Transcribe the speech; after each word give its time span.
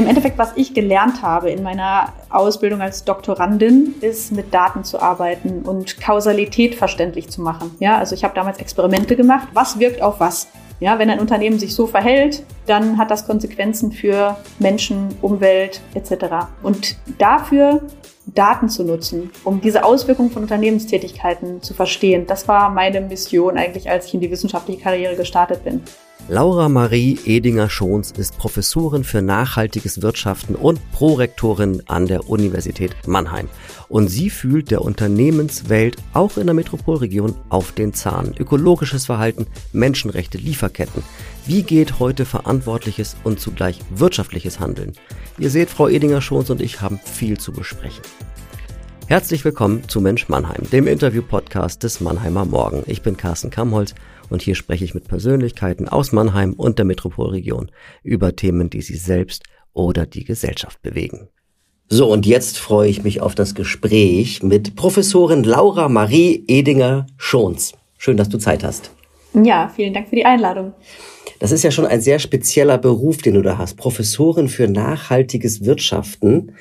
Im 0.00 0.06
Endeffekt, 0.06 0.38
was 0.38 0.52
ich 0.56 0.72
gelernt 0.72 1.20
habe 1.20 1.50
in 1.50 1.62
meiner 1.62 2.14
Ausbildung 2.30 2.80
als 2.80 3.04
Doktorandin, 3.04 3.96
ist 4.00 4.32
mit 4.32 4.54
Daten 4.54 4.82
zu 4.82 5.02
arbeiten 5.02 5.60
und 5.60 6.00
Kausalität 6.00 6.74
verständlich 6.74 7.28
zu 7.28 7.42
machen. 7.42 7.76
Ja, 7.80 7.98
also 7.98 8.14
ich 8.14 8.24
habe 8.24 8.34
damals 8.34 8.56
Experimente 8.56 9.14
gemacht. 9.14 9.48
Was 9.52 9.78
wirkt 9.78 10.00
auf 10.00 10.18
was? 10.18 10.48
Ja, 10.80 10.98
wenn 10.98 11.10
ein 11.10 11.20
Unternehmen 11.20 11.58
sich 11.58 11.74
so 11.74 11.86
verhält, 11.86 12.44
dann 12.64 12.96
hat 12.96 13.10
das 13.10 13.26
Konsequenzen 13.26 13.92
für 13.92 14.38
Menschen, 14.58 15.08
Umwelt 15.20 15.82
etc. 15.92 16.46
Und 16.62 16.96
dafür 17.18 17.82
Daten 18.24 18.70
zu 18.70 18.84
nutzen, 18.84 19.30
um 19.44 19.60
diese 19.60 19.84
Auswirkungen 19.84 20.30
von 20.30 20.44
Unternehmenstätigkeiten 20.44 21.60
zu 21.60 21.74
verstehen, 21.74 22.26
das 22.26 22.48
war 22.48 22.70
meine 22.70 23.02
Mission 23.02 23.58
eigentlich, 23.58 23.90
als 23.90 24.06
ich 24.06 24.14
in 24.14 24.20
die 24.20 24.30
wissenschaftliche 24.30 24.80
Karriere 24.80 25.16
gestartet 25.16 25.62
bin. 25.62 25.82
Laura 26.28 26.68
Marie 26.68 27.18
Edinger-Schons 27.24 28.12
ist 28.12 28.38
Professorin 28.38 29.02
für 29.02 29.20
nachhaltiges 29.20 30.00
Wirtschaften 30.02 30.54
und 30.54 30.80
Prorektorin 30.92 31.82
an 31.86 32.06
der 32.06 32.28
Universität 32.28 32.94
Mannheim. 33.06 33.48
Und 33.88 34.08
sie 34.08 34.30
fühlt 34.30 34.70
der 34.70 34.82
Unternehmenswelt 34.82 35.96
auch 36.12 36.36
in 36.36 36.46
der 36.46 36.54
Metropolregion 36.54 37.34
auf 37.48 37.72
den 37.72 37.94
Zahn. 37.94 38.34
Ökologisches 38.38 39.06
Verhalten, 39.06 39.46
Menschenrechte, 39.72 40.38
Lieferketten. 40.38 41.02
Wie 41.46 41.62
geht 41.62 41.98
heute 41.98 42.24
verantwortliches 42.24 43.16
und 43.24 43.40
zugleich 43.40 43.80
wirtschaftliches 43.90 44.60
Handeln? 44.60 44.92
Ihr 45.38 45.50
seht, 45.50 45.70
Frau 45.70 45.88
Edinger-Schons 45.88 46.50
und 46.50 46.60
ich 46.60 46.80
haben 46.80 47.00
viel 47.04 47.38
zu 47.38 47.52
besprechen. 47.52 48.02
Herzlich 49.10 49.44
willkommen 49.44 49.88
zu 49.88 50.00
Mensch 50.00 50.28
Mannheim, 50.28 50.70
dem 50.70 50.86
Interview-Podcast 50.86 51.82
des 51.82 52.00
Mannheimer 52.00 52.44
Morgen. 52.44 52.84
Ich 52.86 53.02
bin 53.02 53.16
Carsten 53.16 53.50
Kamholz 53.50 53.92
und 54.30 54.42
hier 54.42 54.54
spreche 54.54 54.84
ich 54.84 54.94
mit 54.94 55.08
Persönlichkeiten 55.08 55.88
aus 55.88 56.12
Mannheim 56.12 56.54
und 56.54 56.78
der 56.78 56.86
Metropolregion 56.86 57.70
über 58.02 58.36
Themen, 58.36 58.70
die 58.70 58.82
sie 58.82 58.96
selbst 58.96 59.44
oder 59.72 60.06
die 60.06 60.24
Gesellschaft 60.24 60.82
bewegen. 60.82 61.28
So, 61.88 62.10
und 62.10 62.24
jetzt 62.24 62.58
freue 62.58 62.88
ich 62.88 63.02
mich 63.02 63.20
auf 63.20 63.34
das 63.34 63.54
Gespräch 63.54 64.42
mit 64.42 64.76
Professorin 64.76 65.42
Laura 65.42 65.88
Marie 65.88 66.44
Edinger-Schons. 66.46 67.72
Schön, 67.98 68.16
dass 68.16 68.28
du 68.28 68.38
Zeit 68.38 68.62
hast. 68.62 68.92
Ja, 69.34 69.72
vielen 69.74 69.92
Dank 69.92 70.08
für 70.08 70.16
die 70.16 70.24
Einladung. 70.24 70.72
Das 71.40 71.52
ist 71.52 71.64
ja 71.64 71.70
schon 71.70 71.86
ein 71.86 72.00
sehr 72.00 72.18
spezieller 72.18 72.78
Beruf, 72.78 73.18
den 73.18 73.34
du 73.34 73.42
da 73.42 73.58
hast. 73.58 73.76
Professorin 73.76 74.48
für 74.48 74.68
nachhaltiges 74.68 75.64
Wirtschaften. 75.64 76.52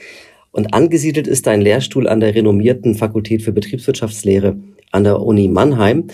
Und 0.51 0.73
angesiedelt 0.73 1.27
ist 1.27 1.47
dein 1.47 1.61
Lehrstuhl 1.61 2.07
an 2.07 2.19
der 2.22 2.33
renommierten 2.33 2.95
Fakultät 2.95 3.41
für 3.41 3.51
Betriebswirtschaftslehre 3.51 4.57
an 4.91 5.03
der 5.03 5.22
Uni 5.22 5.47
Mannheim. 5.47 6.07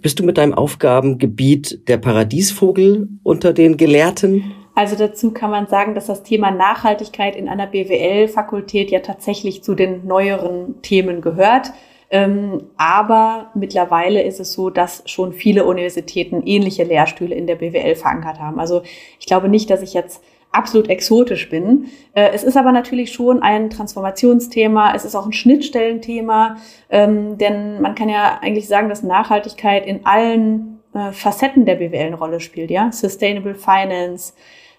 Bist 0.00 0.18
du 0.18 0.24
mit 0.24 0.38
deinem 0.38 0.54
Aufgabengebiet 0.54 1.88
der 1.88 1.96
Paradiesvogel 1.96 3.08
unter 3.22 3.52
den 3.52 3.76
Gelehrten? 3.76 4.52
Also 4.74 4.96
dazu 4.96 5.32
kann 5.32 5.50
man 5.50 5.66
sagen, 5.66 5.94
dass 5.94 6.06
das 6.06 6.22
Thema 6.22 6.50
Nachhaltigkeit 6.50 7.36
in 7.36 7.48
einer 7.48 7.66
BWL-Fakultät 7.66 8.90
ja 8.90 9.00
tatsächlich 9.00 9.62
zu 9.62 9.74
den 9.74 10.06
neueren 10.06 10.80
Themen 10.82 11.20
gehört. 11.20 11.72
Ähm, 12.10 12.64
aber 12.76 13.50
mittlerweile 13.54 14.22
ist 14.22 14.40
es 14.40 14.52
so, 14.52 14.68
dass 14.70 15.02
schon 15.06 15.32
viele 15.32 15.64
Universitäten 15.64 16.42
ähnliche 16.44 16.84
Lehrstühle 16.84 17.34
in 17.34 17.46
der 17.46 17.56
BWL 17.56 17.94
verankert 17.94 18.40
haben. 18.40 18.58
Also 18.58 18.82
ich 19.18 19.26
glaube 19.26 19.48
nicht, 19.48 19.70
dass 19.70 19.82
ich 19.82 19.94
jetzt 19.94 20.22
absolut 20.52 20.88
exotisch 20.88 21.48
bin. 21.48 21.86
Äh, 22.14 22.30
es 22.32 22.42
ist 22.42 22.56
aber 22.56 22.72
natürlich 22.72 23.12
schon 23.12 23.42
ein 23.42 23.70
Transformationsthema, 23.70 24.94
es 24.94 25.04
ist 25.04 25.14
auch 25.14 25.26
ein 25.26 25.32
Schnittstellenthema, 25.32 26.56
ähm, 26.90 27.38
denn 27.38 27.80
man 27.80 27.94
kann 27.94 28.08
ja 28.08 28.38
eigentlich 28.42 28.68
sagen, 28.68 28.88
dass 28.88 29.02
Nachhaltigkeit 29.02 29.86
in 29.86 30.04
allen 30.06 30.80
äh, 30.92 31.12
Facetten 31.12 31.66
der 31.66 31.76
BWL 31.76 32.06
eine 32.06 32.18
Rolle 32.18 32.40
spielt, 32.40 32.70
ja. 32.70 32.90
Sustainable 32.90 33.54
Finance, 33.54 34.32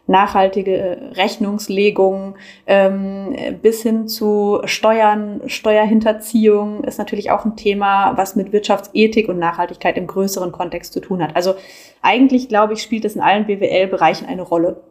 nachhaltige 0.08 0.75
äh, 0.75 0.97
Rechnungslegung 1.14 2.36
ähm, 2.67 3.36
bis 3.61 3.81
hin 3.81 4.09
zu 4.09 4.59
Steuern, 4.66 5.42
Steuerhinterziehung 5.45 6.83
ist 6.83 6.98
natürlich 6.99 7.32
auch 7.32 7.45
ein 7.45 7.55
Thema, 7.55 8.17
was 8.17 8.36
mit 8.36 8.52
Wirtschaftsethik 8.52 9.30
und 9.30 9.39
Nachhaltigkeit 9.39 9.98
im 9.98 10.08
größeren 10.08 10.52
Kontext 10.52 10.92
zu 10.92 10.99
tun 10.99 11.23
hat. 11.23 11.36
Also 11.36 11.55
eigentlich, 12.02 12.49
glaube 12.49 12.73
ich, 12.73 12.82
spielt 12.82 13.05
es 13.05 13.15
in 13.15 13.21
allen 13.21 13.45
BWL-Bereichen 13.45 14.27
eine 14.27 14.42
Rolle. 14.42 14.82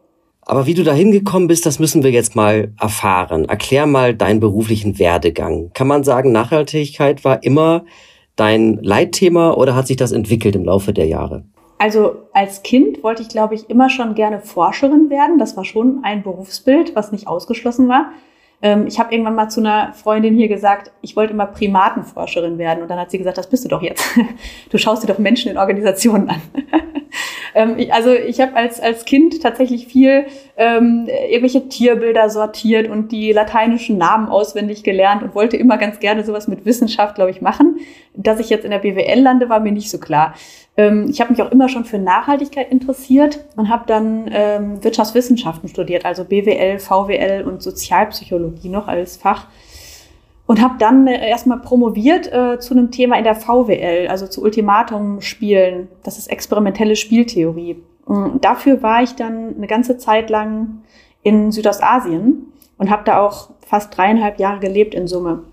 Aber 0.50 0.66
wie 0.66 0.74
du 0.74 0.82
da 0.82 0.92
hingekommen 0.92 1.46
bist, 1.46 1.64
das 1.64 1.78
müssen 1.78 2.02
wir 2.02 2.10
jetzt 2.10 2.34
mal 2.34 2.72
erfahren. 2.76 3.44
Erklär 3.44 3.86
mal 3.86 4.16
deinen 4.16 4.40
beruflichen 4.40 4.98
Werdegang. 4.98 5.70
Kann 5.74 5.86
man 5.86 6.02
sagen, 6.02 6.32
Nachhaltigkeit 6.32 7.24
war 7.24 7.44
immer 7.44 7.84
dein 8.34 8.80
Leitthema 8.82 9.52
oder 9.52 9.76
hat 9.76 9.86
sich 9.86 9.96
das 9.96 10.10
entwickelt 10.10 10.56
im 10.56 10.64
Laufe 10.64 10.92
der 10.92 11.06
Jahre? 11.06 11.44
Also 11.78 12.16
als 12.32 12.64
Kind 12.64 13.04
wollte 13.04 13.22
ich, 13.22 13.28
glaube 13.28 13.54
ich, 13.54 13.70
immer 13.70 13.90
schon 13.90 14.16
gerne 14.16 14.40
Forscherin 14.40 15.08
werden. 15.08 15.38
Das 15.38 15.56
war 15.56 15.64
schon 15.64 16.00
ein 16.02 16.24
Berufsbild, 16.24 16.96
was 16.96 17.12
nicht 17.12 17.28
ausgeschlossen 17.28 17.88
war. 17.88 18.10
Ähm, 18.60 18.88
ich 18.88 18.98
habe 18.98 19.14
irgendwann 19.14 19.36
mal 19.36 19.50
zu 19.50 19.60
einer 19.60 19.92
Freundin 19.92 20.34
hier 20.34 20.48
gesagt, 20.48 20.90
ich 21.00 21.14
wollte 21.14 21.32
immer 21.32 21.46
Primatenforscherin 21.46 22.58
werden. 22.58 22.82
Und 22.82 22.90
dann 22.90 22.98
hat 22.98 23.12
sie 23.12 23.18
gesagt, 23.18 23.38
das 23.38 23.48
bist 23.48 23.64
du 23.64 23.68
doch 23.68 23.82
jetzt. 23.82 24.04
Du 24.70 24.78
schaust 24.78 25.04
dir 25.04 25.06
doch 25.06 25.18
Menschen 25.18 25.48
in 25.48 25.58
Organisationen 25.58 26.28
an. 26.28 26.42
Ähm, 27.60 27.78
ich, 27.78 27.93
also 27.93 28.12
ich 28.12 28.41
habe 28.41 28.54
als, 28.56 28.81
als 28.81 29.04
Kind 29.04 29.43
tatsächlich 29.43 29.87
viel 29.87 30.26
ähm, 30.56 31.09
irgendwelche 31.28 31.69
Tierbilder 31.69 32.31
sortiert 32.31 32.88
und 32.88 33.12
die 33.12 33.32
lateinischen 33.32 33.98
Namen 33.98 34.28
auswendig 34.28 34.82
gelernt 34.82 35.22
und 35.22 35.34
wollte 35.34 35.56
immer 35.56 35.76
ganz 35.76 36.00
gerne 36.00 36.25
sowas 36.25 36.48
mit 36.48 36.65
Wissenschaft, 36.65 37.16
glaube 37.16 37.31
ich, 37.31 37.41
machen. 37.41 37.78
Dass 38.15 38.41
ich 38.41 38.48
jetzt 38.50 38.65
in 38.65 38.71
der 38.71 38.78
BWL 38.78 39.21
lande, 39.21 39.48
war 39.48 39.60
mir 39.60 39.72
nicht 39.72 39.91
so 39.91 39.98
klar. 39.98 40.34
Ähm, 40.76 41.09
ich 41.10 41.21
habe 41.21 41.32
mich 41.32 41.43
auch 41.43 41.50
immer 41.50 41.69
schon 41.69 41.84
für 41.84 41.98
Nachhaltigkeit 41.98 42.71
interessiert 42.71 43.44
und 43.56 43.69
habe 43.69 43.84
dann 43.87 44.31
ähm, 44.32 44.82
Wirtschaftswissenschaften 44.82 45.69
studiert, 45.69 46.04
also 46.04 46.25
BWL, 46.25 46.78
VWL 46.78 47.44
und 47.47 47.62
Sozialpsychologie 47.62 48.69
noch 48.69 48.88
als 48.88 49.16
Fach 49.16 49.47
und 50.50 50.60
habe 50.60 50.74
dann 50.80 51.06
äh, 51.06 51.30
erstmal 51.30 51.60
promoviert 51.60 52.26
äh, 52.32 52.58
zu 52.58 52.74
einem 52.74 52.90
Thema 52.90 53.16
in 53.16 53.22
der 53.22 53.36
VWL, 53.36 54.08
also 54.08 54.26
zu 54.26 54.42
Ultimatum-Spielen. 54.42 55.86
Das 56.02 56.18
ist 56.18 56.26
experimentelle 56.26 56.96
Spieltheorie. 56.96 57.80
Und 58.04 58.44
dafür 58.44 58.82
war 58.82 59.00
ich 59.00 59.14
dann 59.14 59.54
eine 59.56 59.68
ganze 59.68 59.96
Zeit 59.96 60.28
lang 60.28 60.82
in 61.22 61.52
Südostasien 61.52 62.52
und 62.78 62.90
habe 62.90 63.04
da 63.04 63.24
auch 63.24 63.50
fast 63.64 63.96
dreieinhalb 63.96 64.40
Jahre 64.40 64.58
gelebt 64.58 64.92
in 64.92 65.06
Summe. 65.06 65.44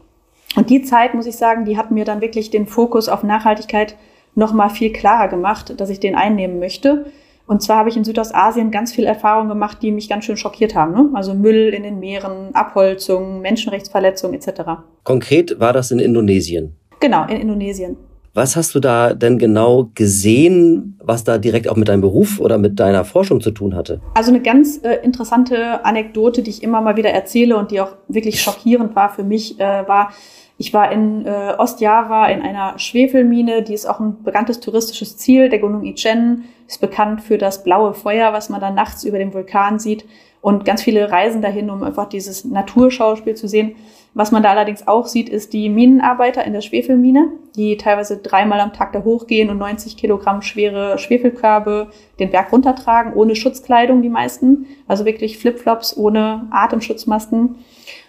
Und 0.55 0.71
die 0.71 0.81
Zeit, 0.81 1.13
muss 1.13 1.27
ich 1.27 1.37
sagen, 1.37 1.65
die 1.65 1.77
hat 1.77 1.91
mir 1.91 2.03
dann 2.03 2.21
wirklich 2.21 2.49
den 2.49 2.65
Fokus 2.65 3.07
auf 3.07 3.21
Nachhaltigkeit 3.21 3.95
noch 4.33 4.51
mal 4.51 4.69
viel 4.69 4.91
klarer 4.91 5.27
gemacht, 5.27 5.79
dass 5.79 5.91
ich 5.91 5.99
den 5.99 6.15
einnehmen 6.15 6.57
möchte. 6.57 7.05
Und 7.47 7.61
zwar 7.61 7.77
habe 7.77 7.89
ich 7.89 7.95
in 7.95 8.03
Südostasien 8.03 8.71
ganz 8.71 8.91
viel 8.91 9.05
Erfahrung 9.05 9.47
gemacht, 9.47 9.77
die 9.81 9.91
mich 9.91 10.09
ganz 10.09 10.25
schön 10.25 10.35
schockiert 10.35 10.75
haben. 10.75 10.91
Ne? 10.91 11.09
Also 11.13 11.33
Müll 11.33 11.73
in 11.73 11.83
den 11.83 11.99
Meeren, 11.99 12.53
Abholzung, 12.53 13.41
Menschenrechtsverletzungen 13.41 14.35
etc. 14.35 14.61
Konkret 15.05 15.57
war 15.59 15.71
das 15.71 15.89
in 15.91 15.99
Indonesien? 15.99 16.75
Genau, 16.99 17.25
in 17.25 17.37
Indonesien. 17.37 17.95
Was 18.33 18.55
hast 18.55 18.75
du 18.75 18.79
da 18.79 19.13
denn 19.13 19.39
genau 19.39 19.89
gesehen, 19.95 20.99
was 21.01 21.23
da 21.23 21.39
direkt 21.39 21.69
auch 21.69 21.75
mit 21.75 21.87
deinem 21.87 22.01
Beruf 22.01 22.39
oder 22.39 22.59
mit 22.59 22.79
deiner 22.79 23.03
Forschung 23.03 23.41
zu 23.41 23.49
tun 23.49 23.73
hatte? 23.73 23.99
Also 24.13 24.29
eine 24.29 24.41
ganz 24.41 24.79
äh, 24.83 24.97
interessante 25.03 25.83
Anekdote, 25.85 26.43
die 26.43 26.51
ich 26.51 26.61
immer 26.61 26.81
mal 26.81 26.97
wieder 26.97 27.09
erzähle 27.09 27.57
und 27.57 27.71
die 27.71 27.81
auch 27.81 27.93
wirklich 28.07 28.39
schockierend 28.41 28.95
war 28.95 29.09
für 29.09 29.23
mich, 29.23 29.59
äh, 29.59 29.87
war, 29.87 30.11
ich 30.57 30.73
war 30.73 30.91
in 30.91 31.25
äh, 31.25 31.53
Ostjava 31.57 32.28
in 32.28 32.41
einer 32.41 32.79
Schwefelmine, 32.79 33.62
die 33.62 33.75
ist 33.75 33.85
auch 33.85 34.00
ein 34.00 34.23
bekanntes 34.23 34.59
touristisches 34.59 35.16
Ziel. 35.18 35.50
Der 35.50 35.59
Gunung 35.59 35.84
Ichen 35.84 36.45
ist 36.68 36.81
bekannt 36.81 37.22
für 37.22 37.38
das 37.38 37.63
blaue 37.63 37.94
Feuer, 37.94 38.34
was 38.34 38.50
man 38.50 38.59
dann 38.59 38.73
nachts 38.73 39.03
über 39.03 39.19
dem 39.19 39.34
Vulkan 39.34 39.78
sieht. 39.78 40.06
Und 40.41 40.66
ganz 40.66 40.81
viele 40.81 41.12
reisen 41.12 41.41
dahin, 41.41 41.69
um 41.69 41.84
einfach 41.84 42.09
dieses 42.09 42.44
Naturschauspiel 42.44 43.35
zu 43.35 43.47
sehen. 43.47 43.75
Was 44.13 44.31
man 44.31 44.41
da 44.41 44.50
allerdings 44.50 44.88
auch 44.88 45.06
sieht, 45.06 45.29
ist 45.29 45.53
die 45.53 45.69
Minenarbeiter 45.69 46.44
in 46.44 46.53
der 46.53 46.62
Schwefelmine, 46.62 47.29
die 47.56 47.78
teilweise 47.78 48.18
dreimal 48.18 48.59
am 48.59 48.74
Tag 48.74 48.94
da 48.94 49.03
hochgehen 49.03 49.51
und 49.51 49.59
90 49.59 49.95
Kilogramm 49.95 50.41
schwere 50.41 50.97
Schwefelkörbe 50.97 51.89
den 52.19 52.31
Berg 52.31 52.51
runtertragen, 52.51 53.13
ohne 53.13 53.35
Schutzkleidung 53.35 54.01
die 54.01 54.10
meisten. 54.10 54.65
Also 54.88 55.06
wirklich 55.06 55.38
Flipflops 55.38 55.95
ohne 55.98 56.48
Atemschutzmasken 56.50 57.57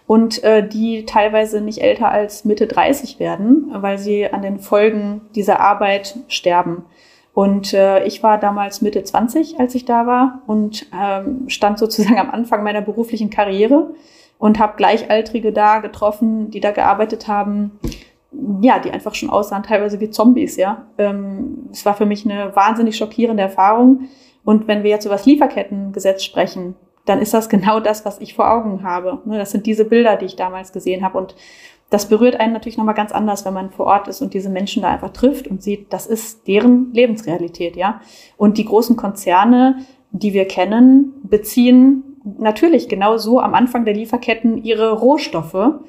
und 0.09 0.43
äh, 0.43 0.67
die 0.67 1.05
teilweise 1.05 1.61
nicht 1.61 1.83
älter 1.83 2.11
als 2.11 2.47
Mitte 2.47 2.67
30 2.67 3.21
werden, 3.21 3.71
weil 3.75 3.99
sie 3.99 4.33
an 4.33 4.41
den 4.41 4.59
Folgen 4.59 5.21
dieser 5.35 5.61
Arbeit 5.61 6.17
sterben. 6.29 6.87
Und 7.35 7.75
äh, 7.75 8.03
ich 8.05 8.23
war 8.23 8.39
damals 8.39 8.81
Mitte 8.81 9.05
20, 9.05 9.61
als 9.61 9.75
ich 9.75 9.85
da 9.85 10.07
war 10.07 10.41
und 10.47 10.87
ähm, 10.99 11.51
stand 11.51 11.79
sozusagen 11.79 12.19
am 12.19 12.31
Anfang 12.31 12.65
meiner 12.65 12.81
beruflichen 12.81 13.29
Karriere 13.29 13.91
und 14.39 14.59
habe 14.59 14.79
Gleichaltrige 14.79 15.53
da 15.53 15.81
getroffen, 15.81 16.51
die 16.51 16.61
da 16.61 16.71
gearbeitet 16.71 17.29
haben, 17.29 17.79
ja, 18.63 18.79
die 18.79 18.91
einfach 18.91 19.15
schon 19.15 19.29
aussahen, 19.29 19.63
teilweise 19.63 20.01
wie 20.01 20.09
Zombies, 20.09 20.57
ja. 20.57 20.87
Ähm, 20.97 21.69
es 21.71 21.85
war 21.85 21.95
für 21.95 22.07
mich 22.07 22.25
eine 22.25 22.57
wahnsinnig 22.57 22.97
schockierende 22.97 23.43
Erfahrung. 23.43 24.09
Und 24.43 24.69
wenn 24.69 24.85
wir 24.85 24.91
jetzt 24.91 25.05
über 25.05 25.17
das 25.17 25.27
Lieferkettengesetz 25.27 26.25
sprechen, 26.25 26.77
dann 27.09 27.21
ist 27.21 27.35
das 27.35 27.49
genau 27.49 27.81
das, 27.81 28.05
was 28.05 28.21
ich 28.21 28.35
vor 28.35 28.51
Augen 28.51 28.83
habe. 28.83 29.21
Ne, 29.25 29.39
das 29.39 29.51
sind 29.51 29.67
diese 29.67 29.85
Bilder, 29.85 30.17
die 30.17 30.27
ich 30.27 30.37
damals 30.37 30.73
gesehen 30.73 31.03
habe. 31.03 31.19
Und 31.19 31.35
das 31.91 32.09
berührt 32.09 32.39
einen 32.39 32.53
natürlich 32.53 32.77
nochmal 32.77 32.95
ganz 32.95 33.13
anders, 33.13 33.45
wenn 33.45 33.55
man 33.55 33.71
vor 33.71 33.87
Ort 33.87 34.09
ist 34.09 34.21
und 34.21 34.35
diese 34.35 34.51
Menschen 34.51 34.83
da 34.83 34.91
einfach 34.91 35.11
trifft 35.11 35.49
und 35.49 35.63
sieht, 35.63 35.93
das 35.93 36.07
ist 36.07 36.47
deren 36.47 36.93
Lebensrealität, 36.93 37.77
ja. 37.77 38.01
Und 38.37 38.59
die 38.59 38.67
großen 38.67 38.97
Konzerne, 38.97 39.79
die 40.11 40.35
wir 40.35 40.47
kennen, 40.47 41.15
beziehen 41.23 42.03
natürlich 42.39 42.89
genau 42.89 43.17
so 43.17 43.41
am 43.41 43.55
Anfang 43.55 43.87
der 43.87 43.95
Lieferketten 43.95 44.63
ihre 44.63 44.93
Rohstoffe, 44.93 45.81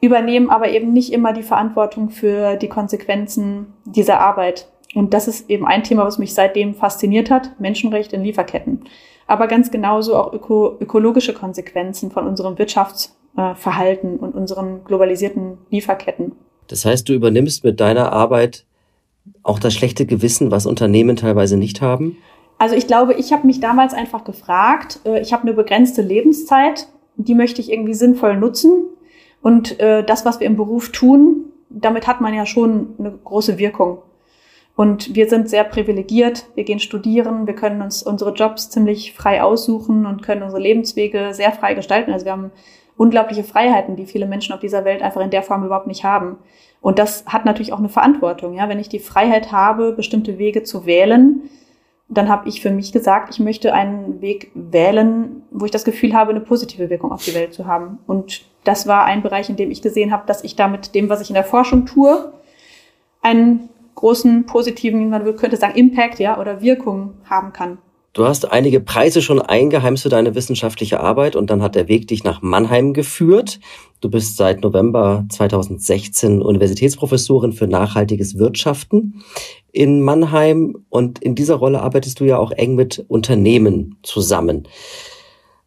übernehmen 0.00 0.50
aber 0.50 0.68
eben 0.70 0.92
nicht 0.92 1.12
immer 1.12 1.32
die 1.32 1.42
Verantwortung 1.42 2.10
für 2.10 2.54
die 2.56 2.68
Konsequenzen 2.68 3.72
dieser 3.84 4.20
Arbeit. 4.20 4.68
Und 4.94 5.12
das 5.14 5.26
ist 5.26 5.50
eben 5.50 5.66
ein 5.66 5.82
Thema, 5.82 6.04
was 6.04 6.18
mich 6.18 6.32
seitdem 6.32 6.74
fasziniert 6.74 7.30
hat, 7.30 7.58
Menschenrechte 7.58 8.16
in 8.16 8.22
Lieferketten. 8.22 8.84
Aber 9.28 9.46
ganz 9.46 9.70
genauso 9.70 10.16
auch 10.16 10.32
öko 10.32 10.76
ökologische 10.80 11.34
Konsequenzen 11.34 12.10
von 12.10 12.26
unserem 12.26 12.58
Wirtschaftsverhalten 12.58 14.16
und 14.16 14.34
unseren 14.34 14.82
globalisierten 14.84 15.58
Lieferketten. 15.70 16.32
Das 16.66 16.84
heißt, 16.84 17.08
du 17.08 17.12
übernimmst 17.12 17.62
mit 17.62 17.78
deiner 17.78 18.12
Arbeit 18.12 18.64
auch 19.42 19.58
das 19.58 19.74
schlechte 19.74 20.06
Gewissen, 20.06 20.50
was 20.50 20.66
Unternehmen 20.66 21.16
teilweise 21.16 21.56
nicht 21.56 21.80
haben? 21.80 22.16
Also 22.58 22.74
ich 22.74 22.86
glaube, 22.86 23.14
ich 23.14 23.32
habe 23.32 23.46
mich 23.46 23.60
damals 23.60 23.94
einfach 23.94 24.24
gefragt, 24.24 25.00
äh, 25.04 25.20
ich 25.20 25.32
habe 25.32 25.44
eine 25.44 25.52
begrenzte 25.52 26.02
Lebenszeit, 26.02 26.88
die 27.16 27.34
möchte 27.34 27.60
ich 27.60 27.70
irgendwie 27.70 27.94
sinnvoll 27.94 28.36
nutzen. 28.36 28.84
Und 29.42 29.78
äh, 29.78 30.04
das, 30.04 30.24
was 30.24 30.40
wir 30.40 30.46
im 30.46 30.56
Beruf 30.56 30.90
tun, 30.90 31.44
damit 31.70 32.06
hat 32.06 32.20
man 32.20 32.34
ja 32.34 32.46
schon 32.46 32.94
eine 32.98 33.12
große 33.12 33.58
Wirkung. 33.58 33.98
Und 34.78 35.16
wir 35.16 35.28
sind 35.28 35.50
sehr 35.50 35.64
privilegiert. 35.64 36.46
Wir 36.54 36.62
gehen 36.62 36.78
studieren, 36.78 37.48
wir 37.48 37.56
können 37.56 37.82
uns 37.82 38.04
unsere 38.04 38.32
Jobs 38.32 38.70
ziemlich 38.70 39.12
frei 39.12 39.42
aussuchen 39.42 40.06
und 40.06 40.22
können 40.22 40.44
unsere 40.44 40.62
Lebenswege 40.62 41.34
sehr 41.34 41.50
frei 41.50 41.74
gestalten. 41.74 42.12
Also 42.12 42.26
wir 42.26 42.30
haben 42.30 42.52
unglaubliche 42.96 43.42
Freiheiten, 43.42 43.96
die 43.96 44.06
viele 44.06 44.26
Menschen 44.26 44.54
auf 44.54 44.60
dieser 44.60 44.84
Welt 44.84 45.02
einfach 45.02 45.20
in 45.20 45.30
der 45.30 45.42
Form 45.42 45.64
überhaupt 45.64 45.88
nicht 45.88 46.04
haben. 46.04 46.38
Und 46.80 47.00
das 47.00 47.24
hat 47.26 47.44
natürlich 47.44 47.72
auch 47.72 47.80
eine 47.80 47.88
Verantwortung. 47.88 48.54
Ja, 48.54 48.68
wenn 48.68 48.78
ich 48.78 48.88
die 48.88 49.00
Freiheit 49.00 49.50
habe, 49.50 49.94
bestimmte 49.94 50.38
Wege 50.38 50.62
zu 50.62 50.86
wählen, 50.86 51.50
dann 52.08 52.28
habe 52.28 52.48
ich 52.48 52.62
für 52.62 52.70
mich 52.70 52.92
gesagt, 52.92 53.34
ich 53.34 53.40
möchte 53.40 53.74
einen 53.74 54.20
Weg 54.20 54.52
wählen, 54.54 55.42
wo 55.50 55.64
ich 55.64 55.72
das 55.72 55.84
Gefühl 55.84 56.14
habe, 56.14 56.30
eine 56.30 56.40
positive 56.40 56.88
Wirkung 56.88 57.10
auf 57.10 57.24
die 57.24 57.34
Welt 57.34 57.52
zu 57.52 57.66
haben. 57.66 57.98
Und 58.06 58.42
das 58.62 58.86
war 58.86 59.06
ein 59.06 59.24
Bereich, 59.24 59.50
in 59.50 59.56
dem 59.56 59.72
ich 59.72 59.82
gesehen 59.82 60.12
habe, 60.12 60.22
dass 60.28 60.44
ich 60.44 60.54
damit 60.54 60.94
dem, 60.94 61.08
was 61.08 61.20
ich 61.20 61.30
in 61.30 61.34
der 61.34 61.42
Forschung 61.42 61.84
tue, 61.84 62.32
einen 63.22 63.70
großen 63.98 64.46
positiven, 64.46 65.10
man 65.10 65.36
könnte 65.36 65.56
sagen, 65.56 65.76
Impact, 65.76 66.18
ja, 66.18 66.40
oder 66.40 66.62
Wirkung 66.62 67.14
haben 67.24 67.52
kann. 67.52 67.78
Du 68.14 68.24
hast 68.24 68.50
einige 68.50 68.80
Preise 68.80 69.22
schon 69.22 69.40
eingeheimst 69.40 70.02
für 70.02 70.08
deine 70.08 70.34
wissenschaftliche 70.34 71.00
Arbeit 71.00 71.36
und 71.36 71.50
dann 71.50 71.62
hat 71.62 71.74
der 71.74 71.88
Weg 71.88 72.08
dich 72.08 72.24
nach 72.24 72.42
Mannheim 72.42 72.92
geführt. 72.92 73.60
Du 74.00 74.10
bist 74.10 74.36
seit 74.36 74.62
November 74.62 75.26
2016 75.28 76.42
Universitätsprofessorin 76.42 77.52
für 77.52 77.66
nachhaltiges 77.66 78.38
Wirtschaften 78.38 79.22
in 79.72 80.02
Mannheim 80.02 80.84
und 80.88 81.22
in 81.22 81.34
dieser 81.34 81.56
Rolle 81.56 81.80
arbeitest 81.80 82.18
du 82.20 82.24
ja 82.24 82.38
auch 82.38 82.50
eng 82.50 82.74
mit 82.74 83.04
Unternehmen 83.08 83.98
zusammen. 84.02 84.66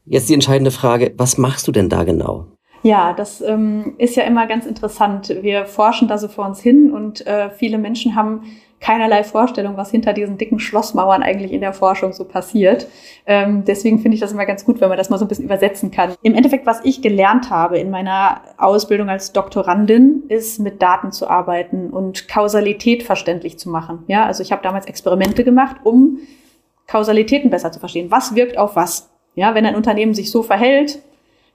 Jetzt 0.06 0.30
die 0.30 0.34
entscheidende 0.34 0.72
Frage, 0.72 1.14
was 1.18 1.38
machst 1.38 1.68
du 1.68 1.72
denn 1.72 1.90
da 1.90 2.04
genau? 2.04 2.48
Ja, 2.84 3.14
das 3.14 3.42
ähm, 3.42 3.94
ist 3.98 4.16
ja 4.16 4.24
immer 4.24 4.48
ganz 4.48 4.66
interessant. 4.66 5.30
Wir 5.42 5.66
forschen 5.66 6.08
da 6.08 6.18
so 6.18 6.28
vor 6.28 6.46
uns 6.46 6.60
hin 6.60 6.92
und 6.92 7.26
äh, 7.28 7.50
viele 7.52 7.78
Menschen 7.78 8.16
haben 8.16 8.44
keinerlei 8.82 9.24
Vorstellung, 9.24 9.78
was 9.78 9.92
hinter 9.92 10.12
diesen 10.12 10.38
dicken 10.38 10.60
Schlossmauern 10.60 11.22
eigentlich 11.22 11.54
in 11.54 11.62
der 11.62 11.72
Forschung 11.72 12.12
so 12.14 12.26
passiert. 12.26 12.88
Ähm, 13.28 13.64
deswegen 13.64 14.00
finde 14.00 14.16
ich 14.16 14.22
das 14.22 14.32
immer 14.32 14.48
ganz 14.48 14.66
gut, 14.66 14.82
wenn 14.82 14.90
man 14.90 14.98
das 14.98 15.12
mal 15.12 15.20
so 15.20 15.26
ein 15.26 15.28
bisschen 15.28 15.46
übersetzen 15.46 15.92
kann. 15.92 16.16
Im 16.24 16.34
Endeffekt, 16.34 16.66
was 16.66 16.84
ich 16.84 17.04
gelernt 17.04 17.52
habe 17.52 17.78
in 17.78 17.92
meiner 17.92 18.42
Ausbildung 18.58 19.08
als 19.10 19.32
Doktorandin, 19.34 20.24
ist 20.28 20.60
mit 20.60 20.82
Daten 20.82 21.12
zu 21.12 21.30
arbeiten 21.30 21.92
und 21.92 22.28
Kausalität 22.28 23.04
verständlich 23.04 23.60
zu 23.60 23.70
machen. 23.70 24.04
Ja, 24.08 24.26
also 24.26 24.42
ich 24.42 24.52
habe 24.52 24.64
damals 24.64 24.88
Experimente 24.88 25.44
gemacht, 25.44 25.78
um 25.84 26.18
Kausalitäten 26.88 27.52
besser 27.52 27.72
zu 27.72 27.80
verstehen. 27.80 28.10
Was 28.10 28.34
wirkt 28.34 28.58
auf 28.58 28.76
was? 28.76 29.12
Ja, 29.36 29.54
wenn 29.54 29.66
ein 29.66 29.76
Unternehmen 29.76 30.16
sich 30.16 30.32
so 30.32 30.42
verhält, 30.42 31.04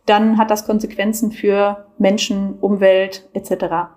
dann 0.06 0.38
hat 0.38 0.50
das 0.50 0.66
Konsequenzen 0.66 1.32
für 1.32 1.86
Menschen, 1.98 2.58
Umwelt 2.60 3.28
etc. 3.34 3.90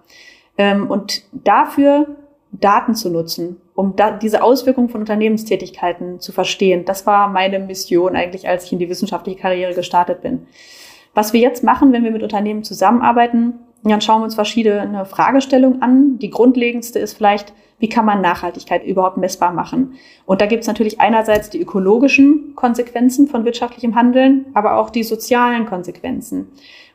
Ähm, 0.58 0.90
und 0.90 1.24
dafür 1.32 2.08
Daten 2.52 2.96
zu 2.96 3.10
nutzen, 3.10 3.62
um 3.76 3.96
da, 3.96 4.12
diese 4.12 4.44
Auswirkungen 4.44 4.90
von 4.90 5.02
Unternehmenstätigkeiten 5.02 6.20
zu 6.20 6.32
verstehen. 6.32 6.84
Das 6.86 7.06
war 7.06 7.30
meine 7.30 7.60
Mission 7.60 8.16
eigentlich, 8.16 8.48
als 8.48 8.66
ich 8.66 8.74
in 8.74 8.80
die 8.80 8.90
wissenschaftliche 8.90 9.40
Karriere 9.40 9.76
gestartet 9.76 10.22
bin. 10.22 10.48
Was 11.14 11.34
wir 11.34 11.40
jetzt 11.40 11.64
machen, 11.64 11.94
wenn 11.94 12.04
wir 12.04 12.12
mit 12.12 12.24
Unternehmen 12.24 12.64
zusammenarbeiten, 12.64 13.60
dann 13.84 14.02
schauen 14.02 14.22
wir 14.22 14.26
uns 14.26 14.36
verschiedene 14.36 15.06
Fragestellungen 15.06 15.82
an. 15.82 16.20
Die 16.20 16.30
grundlegendste 16.30 17.00
ist 17.00 17.14
vielleicht, 17.14 17.54
wie 17.80 17.90
kann 17.90 18.06
man 18.06 18.22
Nachhaltigkeit 18.22 18.84
überhaupt 18.84 19.18
messbar 19.18 19.54
machen? 19.54 19.94
Und 20.26 20.42
da 20.42 20.46
gibt 20.46 20.62
es 20.62 20.68
natürlich 20.68 21.00
einerseits 21.00 21.50
die 21.50 21.62
ökologischen 21.62 22.56
Konsequenzen 22.56 23.28
von 23.28 23.46
wirtschaftlichem 23.46 23.96
Handeln, 23.96 24.48
aber 24.54 24.78
auch 24.78 24.90
die 24.90 25.04
sozialen 25.04 25.66
Konsequenzen. 25.66 26.50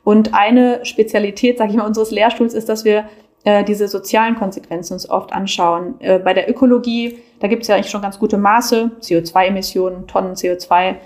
Und 0.04 0.34
eine 0.34 0.84
Spezialität, 0.84 1.56
sage 1.56 1.70
ich 1.70 1.76
mal, 1.76 1.86
unseres 1.86 2.10
Lehrstuhls 2.10 2.52
ist, 2.52 2.68
dass 2.68 2.84
wir 2.84 3.08
äh, 3.44 3.64
diese 3.64 3.88
sozialen 3.88 4.36
Konsequenzen 4.36 4.92
uns 4.92 5.08
oft 5.08 5.32
anschauen. 5.32 5.94
Äh, 6.00 6.18
bei 6.18 6.34
der 6.34 6.50
Ökologie, 6.50 7.18
da 7.40 7.48
gibt 7.48 7.62
es 7.62 7.68
ja 7.68 7.76
eigentlich 7.76 7.90
schon 7.90 8.02
ganz 8.02 8.18
gute 8.18 8.36
Maße, 8.36 8.90
CO2-Emissionen, 9.00 10.06
Tonnen 10.06 10.34
CO2. 10.34 10.96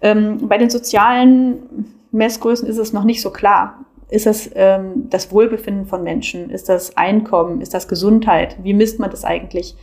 Ähm, 0.00 0.48
bei 0.48 0.56
den 0.56 0.70
sozialen 0.70 1.94
Messgrößen 2.10 2.66
ist 2.66 2.78
es 2.78 2.94
noch 2.94 3.04
nicht 3.04 3.20
so 3.20 3.30
klar. 3.30 3.84
Ist 4.08 4.26
es 4.26 4.50
ähm, 4.54 5.08
das 5.10 5.32
Wohlbefinden 5.32 5.86
von 5.86 6.02
Menschen? 6.02 6.50
Ist 6.50 6.68
das 6.68 6.96
Einkommen? 6.96 7.60
Ist 7.60 7.74
das 7.74 7.88
Gesundheit? 7.88 8.56
Wie 8.62 8.74
misst 8.74 9.00
man 9.00 9.10
das 9.10 9.24
eigentlich? 9.24 9.76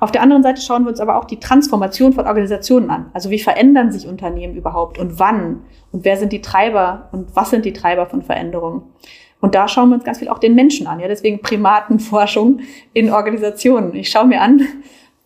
Auf 0.00 0.10
der 0.10 0.22
anderen 0.22 0.42
Seite 0.42 0.60
schauen 0.60 0.84
wir 0.84 0.88
uns 0.88 1.00
aber 1.00 1.16
auch 1.16 1.26
die 1.26 1.38
Transformation 1.38 2.12
von 2.12 2.26
Organisationen 2.26 2.90
an. 2.90 3.10
Also 3.12 3.30
wie 3.30 3.38
verändern 3.38 3.92
sich 3.92 4.08
Unternehmen 4.08 4.56
überhaupt 4.56 4.98
und 4.98 5.20
wann? 5.20 5.62
Und 5.92 6.04
wer 6.04 6.16
sind 6.16 6.32
die 6.32 6.40
Treiber 6.40 7.08
und 7.12 7.36
was 7.36 7.50
sind 7.50 7.64
die 7.64 7.72
Treiber 7.72 8.06
von 8.06 8.22
Veränderungen? 8.22 8.82
Und 9.40 9.54
da 9.54 9.68
schauen 9.68 9.90
wir 9.90 9.96
uns 9.96 10.04
ganz 10.04 10.18
viel 10.18 10.28
auch 10.28 10.38
den 10.38 10.54
Menschen 10.54 10.86
an. 10.86 10.98
Ja, 10.98 11.08
deswegen 11.08 11.40
Primatenforschung 11.40 12.60
in 12.92 13.10
Organisationen. 13.10 13.94
Ich 13.94 14.10
schaue 14.10 14.26
mir 14.26 14.40
an, 14.40 14.62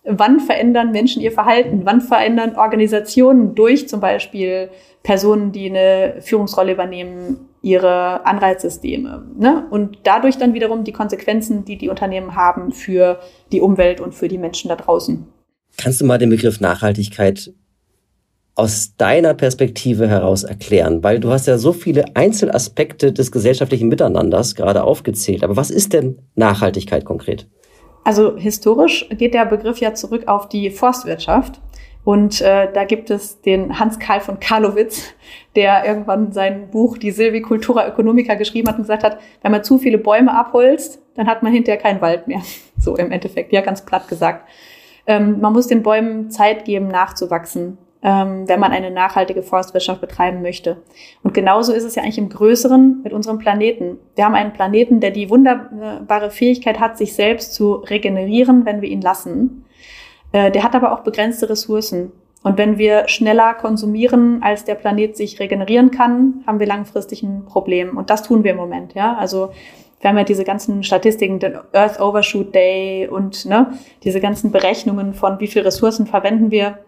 wann 0.05 0.40
verändern 0.40 0.90
Menschen 0.90 1.22
ihr 1.22 1.32
Verhalten? 1.32 1.82
Wann 1.84 2.00
verändern 2.00 2.56
Organisationen 2.56 3.55
durch 3.55 3.88
zum 3.88 4.00
Beispiel 4.00 4.70
Personen, 5.02 5.52
die 5.52 5.70
eine 5.70 6.20
Führungsrolle 6.20 6.72
übernehmen, 6.72 7.49
ihre 7.67 8.25
Anreizsysteme? 8.25 9.27
Ne? 9.37 9.67
Und 9.71 9.99
dadurch 10.05 10.39
dann 10.39 10.55
wiederum 10.55 10.85
die 10.85 10.93
Konsequenzen, 10.93 11.65
die 11.65 11.77
die 11.77 11.89
Unternehmen 11.89 12.37
haben 12.37 12.71
für 12.71 13.19
die 13.51 13.61
Umwelt 13.61 14.01
und 14.01 14.15
für 14.15 14.29
die 14.29 14.39
Menschen 14.39 14.69
da 14.69 14.77
draußen. 14.77 15.27
Kannst 15.77 16.01
du 16.01 16.05
mal 16.05 16.19
den 16.19 16.31
Begriff 16.31 16.61
Nachhaltigkeit 16.61 17.53
aus 18.55 18.95
deiner 18.97 19.35
Perspektive 19.35 20.06
heraus 20.06 20.44
erklären? 20.44 21.03
Weil 21.03 21.19
du 21.19 21.31
hast 21.31 21.49
ja 21.49 21.58
so 21.58 21.73
viele 21.73 22.05
Einzelaspekte 22.15 23.13
des 23.13 23.32
gesellschaftlichen 23.32 23.89
Miteinanders 23.89 24.55
gerade 24.55 24.85
aufgezählt. 24.85 25.43
Aber 25.43 25.56
was 25.56 25.70
ist 25.70 25.93
denn 25.93 26.23
Nachhaltigkeit 26.37 27.05
konkret? 27.05 27.49
Also 28.05 28.37
historisch 28.37 29.08
geht 29.11 29.35
der 29.35 29.44
Begriff 29.44 29.81
ja 29.81 29.93
zurück 29.93 30.29
auf 30.29 30.49
die 30.49 30.70
Forstwirtschaft. 30.70 31.61
Und 32.06 32.41
äh, 32.41 32.72
da 32.72 32.84
gibt 32.84 33.10
es 33.10 33.41
den 33.41 33.81
Hans 33.81 33.98
Karl 33.98 34.20
von 34.20 34.39
Karlowitz, 34.39 35.13
der 35.56 35.84
irgendwann 35.84 36.31
sein 36.31 36.70
Buch 36.70 36.98
Die 36.98 37.10
Silvicultura 37.10 37.84
Economica 37.84 38.34
geschrieben 38.34 38.69
hat 38.69 38.77
und 38.77 38.84
gesagt 38.84 39.03
hat, 39.03 39.19
wenn 39.43 39.51
man 39.51 39.65
zu 39.65 39.77
viele 39.77 39.98
Bäume 39.98 40.32
abholzt, 40.32 41.03
dann 41.17 41.27
hat 41.27 41.43
man 41.43 41.53
hinterher 41.53 41.82
keinen 41.82 42.01
Wald 42.01 42.29
mehr. 42.29 42.43
So 42.79 42.94
im 42.94 43.10
Endeffekt, 43.10 43.53
ja, 43.53 43.63
ganz 43.63 43.84
platt 43.84 44.06
gesagt. 44.06 44.46
Ähm, 45.06 45.41
man 45.41 45.53
muss 45.53 45.67
den 45.67 45.82
Bäumen 45.82 46.31
Zeit 46.31 46.65
geben, 46.65 46.86
nachzuwachsen 46.86 47.79
ähm, 48.06 48.46
wenn 48.46 48.60
man 48.60 48.70
eine 48.70 48.93
nachhaltige 48.93 49.43
Forstwirtschaft 49.43 50.01
betreiben 50.01 50.41
möchte. 50.41 50.77
Und 51.25 51.34
genauso 51.34 51.72
ist 51.72 51.82
es 51.82 51.96
ja 51.96 52.05
eigentlich 52.05 52.19
im 52.19 52.29
Größeren 52.29 53.01
mit 53.03 53.13
unserem 53.13 53.39
Planeten. 53.39 53.98
Wir 54.15 54.25
haben 54.25 54.36
einen 54.36 54.53
Planeten, 54.53 55.01
der 55.01 55.10
die 55.10 55.29
wunderbare 55.29 56.31
Fähigkeit 56.31 56.79
hat, 56.79 56.96
sich 56.96 57.15
selbst 57.15 57.55
zu 57.55 57.75
regenerieren, 57.75 58.65
wenn 58.65 58.81
wir 58.81 58.89
ihn 58.89 59.01
lassen. 59.01 59.65
Äh, 60.33 60.51
der 60.51 60.63
hat 60.63 60.75
aber 60.75 60.93
auch 60.93 61.01
begrenzte 61.01 61.49
Ressourcen. 61.49 62.13
Und 62.43 62.59
wenn 62.59 62.79
wir 62.79 63.09
schneller 63.09 63.55
konsumieren, 63.55 64.43
als 64.43 64.65
der 64.65 64.77
Planet 64.77 65.17
sich 65.17 65.41
regenerieren 65.41 65.91
kann, 65.91 66.45
haben 66.47 66.61
wir 66.61 66.67
langfristig 66.67 67.23
ein 67.23 67.45
Problem. 67.45 67.97
Und 67.97 68.11
das 68.11 68.23
tun 68.23 68.45
wir 68.45 68.53
im 68.53 68.56
Moment. 68.56 68.95
Ja, 68.95 69.17
also 69.17 69.51
wir 70.01 70.11
haben 70.11 70.19
ja 70.19 70.25
diese 70.25 70.45
ganzen 70.45 70.85
Statistiken, 70.85 71.41
den 71.41 71.59
Earth 71.73 72.01
Overshoot 72.01 72.55
Day 72.55 73.09
und 73.09 73.47
ne, 73.47 73.73
diese 74.05 74.21
ganzen 74.21 74.53
Berechnungen 74.53 75.15
von 75.15 75.41
wie 75.41 75.49
viel 75.49 75.63
Ressourcen 75.63 76.06
verwenden 76.06 76.51
wir 76.51 76.79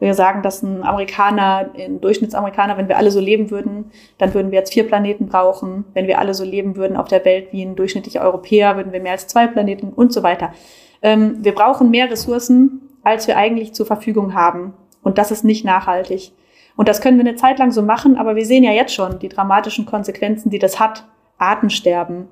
wir 0.00 0.14
sagen, 0.14 0.42
dass 0.42 0.62
ein 0.62 0.82
Amerikaner, 0.82 1.70
ein 1.76 2.00
Durchschnittsamerikaner, 2.00 2.78
wenn 2.78 2.88
wir 2.88 2.96
alle 2.96 3.10
so 3.10 3.20
leben 3.20 3.50
würden, 3.50 3.90
dann 4.16 4.32
würden 4.32 4.50
wir 4.50 4.58
jetzt 4.58 4.72
vier 4.72 4.86
Planeten 4.86 5.26
brauchen. 5.26 5.84
Wenn 5.92 6.06
wir 6.06 6.18
alle 6.18 6.32
so 6.32 6.42
leben 6.42 6.76
würden 6.76 6.96
auf 6.96 7.08
der 7.08 7.24
Welt 7.26 7.48
wie 7.52 7.62
ein 7.62 7.76
durchschnittlicher 7.76 8.22
Europäer, 8.22 8.76
würden 8.76 8.92
wir 8.92 9.00
mehr 9.00 9.12
als 9.12 9.26
zwei 9.26 9.46
Planeten 9.46 9.92
und 9.92 10.12
so 10.12 10.22
weiter. 10.22 10.54
Ähm, 11.02 11.38
wir 11.40 11.54
brauchen 11.54 11.90
mehr 11.90 12.10
Ressourcen, 12.10 12.82
als 13.02 13.26
wir 13.26 13.36
eigentlich 13.36 13.72
zur 13.72 13.86
Verfügung 13.86 14.34
haben. 14.34 14.74
Und 15.02 15.18
das 15.18 15.30
ist 15.30 15.44
nicht 15.44 15.64
nachhaltig. 15.64 16.32
Und 16.76 16.88
das 16.88 17.00
können 17.00 17.18
wir 17.18 17.26
eine 17.26 17.36
Zeit 17.36 17.58
lang 17.58 17.72
so 17.72 17.82
machen, 17.82 18.16
aber 18.16 18.36
wir 18.36 18.46
sehen 18.46 18.64
ja 18.64 18.72
jetzt 18.72 18.94
schon 18.94 19.18
die 19.18 19.28
dramatischen 19.28 19.86
Konsequenzen, 19.86 20.50
die 20.50 20.58
das 20.58 20.78
hat. 20.78 21.04
Artensterben, 21.38 22.28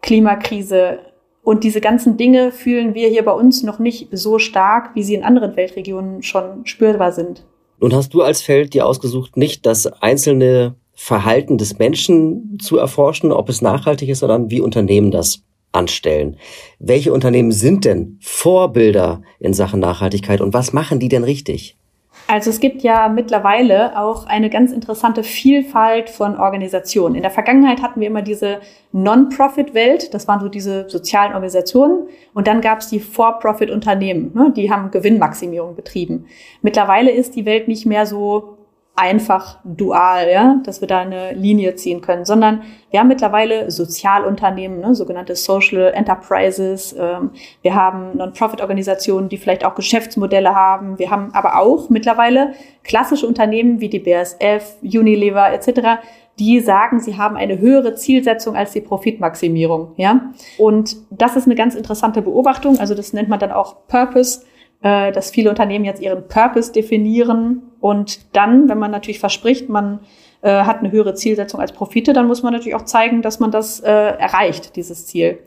Klimakrise, 0.00 1.00
und 1.48 1.64
diese 1.64 1.80
ganzen 1.80 2.18
Dinge 2.18 2.52
fühlen 2.52 2.94
wir 2.94 3.08
hier 3.08 3.24
bei 3.24 3.32
uns 3.32 3.62
noch 3.62 3.78
nicht 3.78 4.08
so 4.12 4.38
stark, 4.38 4.94
wie 4.94 5.02
sie 5.02 5.14
in 5.14 5.24
anderen 5.24 5.56
Weltregionen 5.56 6.22
schon 6.22 6.66
spürbar 6.66 7.10
sind. 7.12 7.46
Nun 7.80 7.94
hast 7.94 8.12
du 8.12 8.20
als 8.20 8.42
Feld 8.42 8.74
dir 8.74 8.84
ausgesucht, 8.84 9.38
nicht 9.38 9.64
das 9.64 9.86
einzelne 9.86 10.74
Verhalten 10.92 11.56
des 11.56 11.78
Menschen 11.78 12.58
zu 12.60 12.76
erforschen, 12.76 13.32
ob 13.32 13.48
es 13.48 13.62
nachhaltig 13.62 14.10
ist, 14.10 14.18
sondern 14.18 14.50
wie 14.50 14.60
Unternehmen 14.60 15.10
das 15.10 15.42
anstellen. 15.78 16.36
Welche 16.78 17.12
Unternehmen 17.12 17.52
sind 17.52 17.84
denn 17.84 18.18
Vorbilder 18.20 19.22
in 19.38 19.54
Sachen 19.54 19.80
Nachhaltigkeit 19.80 20.40
und 20.40 20.52
was 20.52 20.72
machen 20.72 20.98
die 20.98 21.08
denn 21.08 21.24
richtig? 21.24 21.78
Also 22.26 22.50
es 22.50 22.60
gibt 22.60 22.82
ja 22.82 23.08
mittlerweile 23.08 23.98
auch 23.98 24.26
eine 24.26 24.50
ganz 24.50 24.72
interessante 24.72 25.22
Vielfalt 25.22 26.10
von 26.10 26.36
Organisationen. 26.36 27.14
In 27.14 27.22
der 27.22 27.30
Vergangenheit 27.30 27.80
hatten 27.80 28.00
wir 28.00 28.06
immer 28.06 28.20
diese 28.20 28.60
Non-Profit-Welt, 28.92 30.12
das 30.12 30.28
waren 30.28 30.40
so 30.40 30.48
diese 30.48 30.90
sozialen 30.90 31.32
Organisationen. 31.32 32.08
Und 32.34 32.46
dann 32.46 32.60
gab 32.60 32.80
es 32.80 32.88
die 32.88 33.00
For-Profit-Unternehmen, 33.00 34.32
ne? 34.34 34.52
die 34.54 34.70
haben 34.70 34.90
Gewinnmaximierung 34.90 35.74
betrieben. 35.74 36.26
Mittlerweile 36.60 37.10
ist 37.10 37.34
die 37.34 37.46
Welt 37.46 37.66
nicht 37.66 37.86
mehr 37.86 38.04
so 38.04 38.57
einfach 38.98 39.58
dual, 39.62 40.28
ja, 40.28 40.60
dass 40.64 40.80
wir 40.80 40.88
da 40.88 40.98
eine 40.98 41.32
Linie 41.32 41.76
ziehen 41.76 42.00
können, 42.00 42.24
sondern 42.24 42.62
wir 42.90 42.98
haben 42.98 43.06
mittlerweile 43.06 43.70
Sozialunternehmen, 43.70 44.80
ne, 44.80 44.94
sogenannte 44.94 45.36
Social 45.36 45.92
Enterprises. 45.94 46.96
Ähm, 46.98 47.30
wir 47.62 47.76
haben 47.76 48.16
Non-Profit-Organisationen, 48.16 49.28
die 49.28 49.36
vielleicht 49.36 49.64
auch 49.64 49.76
Geschäftsmodelle 49.76 50.52
haben. 50.54 50.98
Wir 50.98 51.10
haben 51.10 51.32
aber 51.32 51.60
auch 51.60 51.90
mittlerweile 51.90 52.54
klassische 52.82 53.26
Unternehmen 53.26 53.80
wie 53.80 53.88
die 53.88 54.00
BASF, 54.00 54.78
Unilever 54.82 55.52
etc., 55.52 56.00
die 56.40 56.60
sagen, 56.60 57.00
sie 57.00 57.16
haben 57.16 57.36
eine 57.36 57.58
höhere 57.58 57.94
Zielsetzung 57.94 58.54
als 58.54 58.72
die 58.72 58.80
Profitmaximierung, 58.80 59.92
ja. 59.96 60.32
Und 60.56 60.96
das 61.10 61.36
ist 61.36 61.46
eine 61.46 61.56
ganz 61.56 61.74
interessante 61.74 62.22
Beobachtung. 62.22 62.78
Also 62.78 62.94
das 62.94 63.12
nennt 63.12 63.28
man 63.28 63.40
dann 63.40 63.50
auch 63.50 63.86
Purpose 63.88 64.42
äh, 64.82 65.12
dass 65.12 65.30
viele 65.30 65.50
Unternehmen 65.50 65.84
jetzt 65.84 66.00
ihren 66.00 66.28
Purpose 66.28 66.72
definieren 66.72 67.62
und 67.80 68.34
dann, 68.36 68.68
wenn 68.68 68.78
man 68.78 68.90
natürlich 68.90 69.20
verspricht, 69.20 69.68
man 69.68 70.00
äh, 70.42 70.62
hat 70.62 70.78
eine 70.78 70.92
höhere 70.92 71.14
Zielsetzung 71.14 71.60
als 71.60 71.72
Profite, 71.72 72.12
dann 72.12 72.26
muss 72.26 72.42
man 72.42 72.52
natürlich 72.52 72.74
auch 72.74 72.84
zeigen, 72.84 73.22
dass 73.22 73.40
man 73.40 73.50
das 73.50 73.80
äh, 73.80 73.90
erreicht, 73.90 74.76
dieses 74.76 75.06
Ziel. 75.06 75.38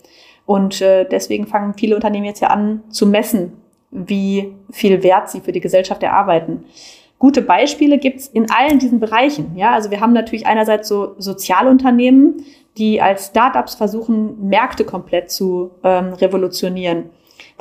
Und 0.44 0.80
äh, 0.80 1.04
deswegen 1.04 1.46
fangen 1.46 1.74
viele 1.74 1.94
Unternehmen 1.94 2.26
jetzt 2.26 2.40
ja 2.40 2.48
an 2.48 2.82
zu 2.90 3.06
messen, 3.06 3.52
wie 3.90 4.54
viel 4.70 5.02
Wert 5.02 5.30
sie 5.30 5.40
für 5.40 5.52
die 5.52 5.60
Gesellschaft 5.60 6.02
erarbeiten. 6.02 6.64
Gute 7.18 7.42
Beispiele 7.42 7.98
gibt's 7.98 8.26
in 8.26 8.50
allen 8.50 8.80
diesen 8.80 8.98
Bereichen. 8.98 9.52
Ja, 9.54 9.72
also 9.72 9.90
wir 9.90 10.00
haben 10.00 10.12
natürlich 10.12 10.46
einerseits 10.46 10.88
so 10.88 11.14
Sozialunternehmen, 11.18 12.44
die 12.78 13.00
als 13.00 13.26
Startups 13.26 13.76
versuchen, 13.76 14.48
Märkte 14.48 14.84
komplett 14.84 15.30
zu 15.30 15.70
ähm, 15.84 16.14
revolutionieren. 16.14 17.10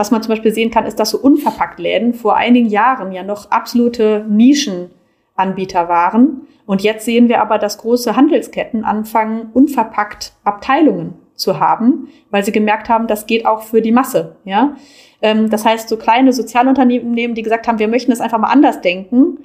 Was 0.01 0.09
man 0.09 0.23
zum 0.23 0.29
Beispiel 0.29 0.51
sehen 0.51 0.71
kann, 0.71 0.87
ist, 0.87 0.99
dass 0.99 1.11
so 1.11 1.19
Unverpacktläden 1.19 2.15
vor 2.15 2.35
einigen 2.35 2.65
Jahren 2.65 3.11
ja 3.11 3.21
noch 3.21 3.51
absolute 3.51 4.25
Nischenanbieter 4.27 5.89
waren. 5.89 6.47
Und 6.65 6.81
jetzt 6.81 7.05
sehen 7.05 7.29
wir 7.29 7.39
aber, 7.39 7.59
dass 7.59 7.77
große 7.77 8.15
Handelsketten 8.15 8.83
anfangen, 8.83 9.51
unverpackt 9.53 10.33
Abteilungen 10.43 11.13
zu 11.35 11.59
haben, 11.59 12.07
weil 12.31 12.43
sie 12.43 12.51
gemerkt 12.51 12.89
haben, 12.89 13.05
das 13.05 13.27
geht 13.27 13.45
auch 13.45 13.61
für 13.61 13.83
die 13.83 13.91
Masse. 13.91 14.37
Ja? 14.43 14.75
Ähm, 15.21 15.51
das 15.51 15.65
heißt, 15.65 15.87
so 15.87 15.97
kleine 15.97 16.33
Sozialunternehmen, 16.33 17.35
die 17.35 17.43
gesagt 17.43 17.67
haben, 17.67 17.77
wir 17.77 17.87
möchten 17.87 18.09
das 18.09 18.21
einfach 18.21 18.39
mal 18.39 18.49
anders 18.49 18.81
denken, 18.81 19.37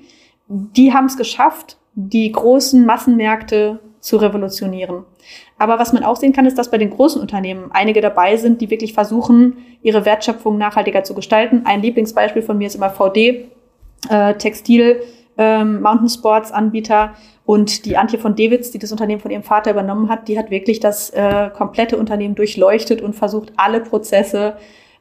die 0.48 0.94
haben 0.94 1.04
es 1.04 1.18
geschafft, 1.18 1.76
die 1.92 2.32
großen 2.32 2.86
Massenmärkte 2.86 3.80
zu 4.06 4.18
revolutionieren. 4.18 5.02
Aber 5.58 5.80
was 5.80 5.92
man 5.92 6.04
auch 6.04 6.14
sehen 6.14 6.32
kann, 6.32 6.46
ist, 6.46 6.56
dass 6.56 6.70
bei 6.70 6.78
den 6.78 6.90
großen 6.90 7.20
Unternehmen 7.20 7.70
einige 7.72 8.00
dabei 8.00 8.36
sind, 8.36 8.60
die 8.60 8.70
wirklich 8.70 8.92
versuchen, 8.92 9.56
ihre 9.82 10.04
Wertschöpfung 10.04 10.56
nachhaltiger 10.58 11.02
zu 11.02 11.12
gestalten. 11.12 11.62
Ein 11.64 11.82
Lieblingsbeispiel 11.82 12.42
von 12.42 12.56
mir 12.56 12.68
ist 12.68 12.76
immer 12.76 12.90
VD, 12.90 13.48
äh, 14.08 14.34
Textil, 14.34 15.02
ähm, 15.36 15.82
Mountain 15.82 16.08
Sports 16.08 16.52
Anbieter. 16.52 17.14
Und 17.44 17.84
die 17.84 17.96
Antje 17.96 18.20
von 18.20 18.36
Dewitz, 18.36 18.70
die 18.70 18.78
das 18.78 18.92
Unternehmen 18.92 19.20
von 19.20 19.32
ihrem 19.32 19.42
Vater 19.42 19.72
übernommen 19.72 20.08
hat, 20.08 20.28
die 20.28 20.38
hat 20.38 20.52
wirklich 20.52 20.78
das 20.78 21.10
äh, 21.10 21.50
komplette 21.52 21.96
Unternehmen 21.96 22.36
durchleuchtet 22.36 23.02
und 23.02 23.14
versucht, 23.14 23.52
alle 23.56 23.80
Prozesse 23.80 24.54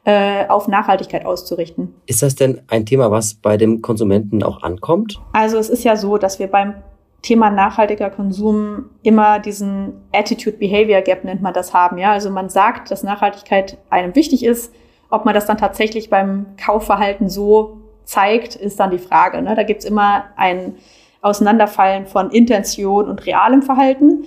äh, 0.04 0.48
auf 0.48 0.66
Nachhaltigkeit 0.66 1.24
auszurichten. 1.24 1.94
Ist 2.06 2.22
das 2.22 2.34
denn 2.34 2.62
ein 2.66 2.86
Thema, 2.86 3.12
was 3.12 3.34
bei 3.34 3.56
dem 3.56 3.82
Konsumenten 3.82 4.42
auch 4.42 4.64
ankommt? 4.64 5.20
Also 5.32 5.58
es 5.58 5.68
ist 5.68 5.84
ja 5.84 5.94
so, 5.94 6.18
dass 6.18 6.40
wir 6.40 6.48
beim 6.48 6.74
Thema 7.22 7.50
nachhaltiger 7.50 8.10
Konsum 8.10 8.90
immer 9.02 9.38
diesen 9.38 10.02
Attitude-Behavior 10.12 11.00
Gap 11.00 11.24
nennt 11.24 11.42
man 11.42 11.54
das 11.54 11.74
haben. 11.74 11.98
Ja, 11.98 12.12
also 12.12 12.30
man 12.30 12.48
sagt, 12.48 12.90
dass 12.90 13.02
Nachhaltigkeit 13.02 13.78
einem 13.90 14.14
wichtig 14.14 14.44
ist. 14.44 14.72
Ob 15.10 15.24
man 15.24 15.34
das 15.34 15.46
dann 15.46 15.58
tatsächlich 15.58 16.10
beim 16.10 16.46
Kaufverhalten 16.56 17.28
so 17.28 17.78
zeigt, 18.04 18.54
ist 18.54 18.78
dann 18.80 18.90
die 18.90 18.98
Frage. 18.98 19.42
Ne? 19.42 19.54
Da 19.54 19.62
gibt's 19.62 19.84
immer 19.84 20.24
ein 20.36 20.76
Auseinanderfallen 21.20 22.06
von 22.06 22.30
Intention 22.30 23.08
und 23.08 23.26
realem 23.26 23.62
Verhalten. 23.62 24.24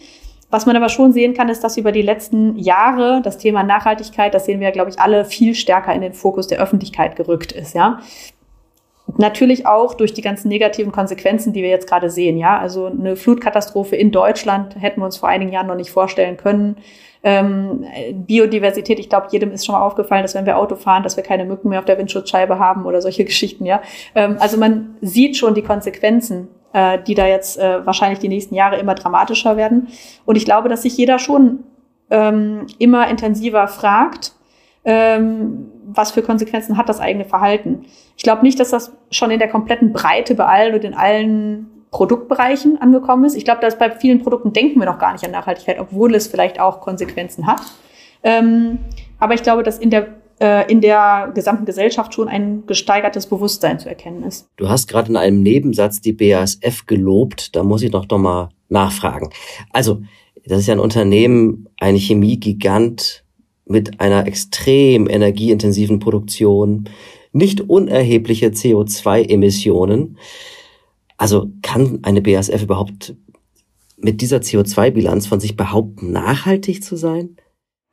Was 0.50 0.66
man 0.66 0.76
aber 0.76 0.90
schon 0.90 1.14
sehen 1.14 1.34
kann, 1.34 1.48
ist, 1.48 1.64
dass 1.64 1.78
über 1.78 1.92
die 1.92 2.02
letzten 2.02 2.58
Jahre 2.58 3.22
das 3.24 3.38
Thema 3.38 3.64
Nachhaltigkeit, 3.64 4.34
das 4.34 4.46
sehen 4.46 4.60
wir, 4.60 4.72
glaube 4.72 4.90
ich, 4.90 5.00
alle 5.00 5.24
viel 5.24 5.54
stärker 5.54 5.94
in 5.94 6.02
den 6.02 6.14
Fokus 6.14 6.48
der 6.48 6.60
Öffentlichkeit 6.60 7.16
gerückt 7.16 7.52
ist. 7.52 7.76
Ja, 7.76 8.00
Natürlich 9.18 9.66
auch 9.66 9.94
durch 9.94 10.14
die 10.14 10.22
ganzen 10.22 10.50
negativen 10.50 10.92
Konsequenzen, 10.92 11.54
die 11.54 11.64
wir 11.64 11.70
jetzt 11.70 11.88
gerade 11.88 12.10
sehen. 12.10 12.38
Ja, 12.38 12.60
also 12.60 12.86
eine 12.86 13.16
Flutkatastrophe 13.16 13.96
in 13.96 14.12
Deutschland 14.12 14.76
hätten 14.80 15.02
wir 15.02 15.06
uns 15.06 15.18
vor 15.18 15.30
einigen 15.30 15.52
Jahren 15.52 15.68
noch 15.68 15.76
nicht 15.76 15.92
vorstellen 15.92 16.38
können. 16.38 16.78
Ähm, 17.22 17.86
Biodiversität, 18.14 19.00
ich 19.00 19.10
glaube, 19.10 19.28
jedem 19.32 19.52
ist 19.52 19.66
schon 19.66 19.74
mal 19.74 19.82
aufgefallen, 19.82 20.22
dass 20.22 20.36
wenn 20.36 20.46
wir 20.46 20.58
Auto 20.58 20.76
fahren, 20.76 21.04
dass 21.04 21.18
wir 21.18 21.24
keine 21.24 21.44
Mücken 21.44 21.70
mehr 21.70 21.80
auf 21.80 21.86
der 21.86 21.98
Windschutzscheibe 21.98 22.60
haben 22.60 22.86
oder 22.86 23.02
solche 23.02 23.26
Geschichten. 23.26 23.66
Ja, 23.66 23.82
ähm, 24.16 24.38
also 24.40 24.58
man 24.58 24.96
sieht 25.02 25.36
schon 25.36 25.54
die 25.54 25.64
Konsequenzen, 25.64 26.48
äh, 26.74 27.00
die 27.06 27.16
da 27.16 27.26
jetzt 27.26 27.58
äh, 27.58 27.86
wahrscheinlich 27.86 28.20
die 28.20 28.30
nächsten 28.30 28.56
Jahre 28.56 28.78
immer 28.78 28.96
dramatischer 28.96 29.58
werden. 29.58 29.88
Und 30.26 30.36
ich 30.36 30.46
glaube, 30.46 30.70
dass 30.70 30.84
sich 30.84 30.96
jeder 30.98 31.20
schon 31.20 31.64
ähm, 32.10 32.68
immer 32.78 33.10
intensiver 33.10 33.68
fragt. 33.68 34.34
Ähm, 34.86 35.72
was 35.86 36.12
für 36.12 36.22
Konsequenzen 36.22 36.78
hat 36.78 36.88
das 36.88 37.00
eigene 37.00 37.26
Verhalten. 37.26 37.86
Ich 38.16 38.24
glaube 38.24 38.44
nicht, 38.44 38.60
dass 38.60 38.70
das 38.70 38.94
schon 39.12 39.32
in 39.32 39.40
der 39.40 39.50
kompletten 39.50 39.92
Breite 39.92 40.36
bei 40.36 40.46
allen 40.46 40.76
und 40.76 40.84
in 40.84 40.94
allen 40.94 41.68
Produktbereichen 41.92 42.80
angekommen 42.80 43.26
ist. 43.26 43.36
Ich 43.36 43.44
glaube, 43.44 43.62
dass 43.62 43.78
bei 43.78 43.90
vielen 43.92 44.20
Produkten 44.22 44.54
denken 44.54 44.80
wir 44.80 44.86
noch 44.86 45.00
gar 45.00 45.14
nicht 45.14 45.26
an 45.26 45.32
Nachhaltigkeit, 45.32 45.80
obwohl 45.80 46.14
es 46.14 46.28
vielleicht 46.28 46.60
auch 46.60 46.82
Konsequenzen 46.82 47.48
hat. 47.48 47.62
Ähm, 48.22 48.80
aber 49.20 49.34
ich 49.34 49.44
glaube, 49.44 49.64
dass 49.64 49.80
in 49.80 49.90
der 49.90 50.20
äh, 50.40 50.72
in 50.72 50.82
der 50.82 51.32
gesamten 51.34 51.66
Gesellschaft 51.66 52.14
schon 52.14 52.30
ein 52.30 52.66
gesteigertes 52.66 53.28
Bewusstsein 53.28 53.80
zu 53.80 53.90
erkennen 53.90 54.24
ist. 54.24 54.48
Du 54.56 54.70
hast 54.70 54.88
gerade 54.88 55.10
in 55.10 55.18
einem 55.18 55.42
Nebensatz 55.42 56.02
die 56.02 56.14
BASF 56.14 56.86
gelobt. 56.86 57.56
Da 57.56 57.64
muss 57.64 57.82
ich 57.82 57.92
doch 57.92 58.08
noch 58.10 58.18
mal 58.18 58.50
nachfragen. 58.70 59.30
Also, 59.74 60.02
das 60.46 60.60
ist 60.60 60.68
ja 60.68 60.76
ein 60.76 60.80
Unternehmen, 60.80 61.68
ein 61.80 61.96
Chemiegigant, 61.96 63.26
mit 63.70 64.02
einer 64.02 64.28
extrem 64.28 65.08
energieintensiven 65.08 66.00
Produktion, 66.00 66.90
nicht 67.32 67.62
unerhebliche 67.70 68.48
CO2-Emissionen. 68.48 70.18
Also 71.18 71.52
kann 71.62 72.00
eine 72.04 72.22
BASF 72.22 72.64
überhaupt 72.64 73.16
mit 73.98 74.22
dieser 74.22 74.38
CO2-Bilanz 74.38 75.28
von 75.28 75.40
sich 75.40 75.56
behaupten, 75.56 76.12
nachhaltig 76.12 76.84
zu 76.84 76.96
sein? 76.96 77.36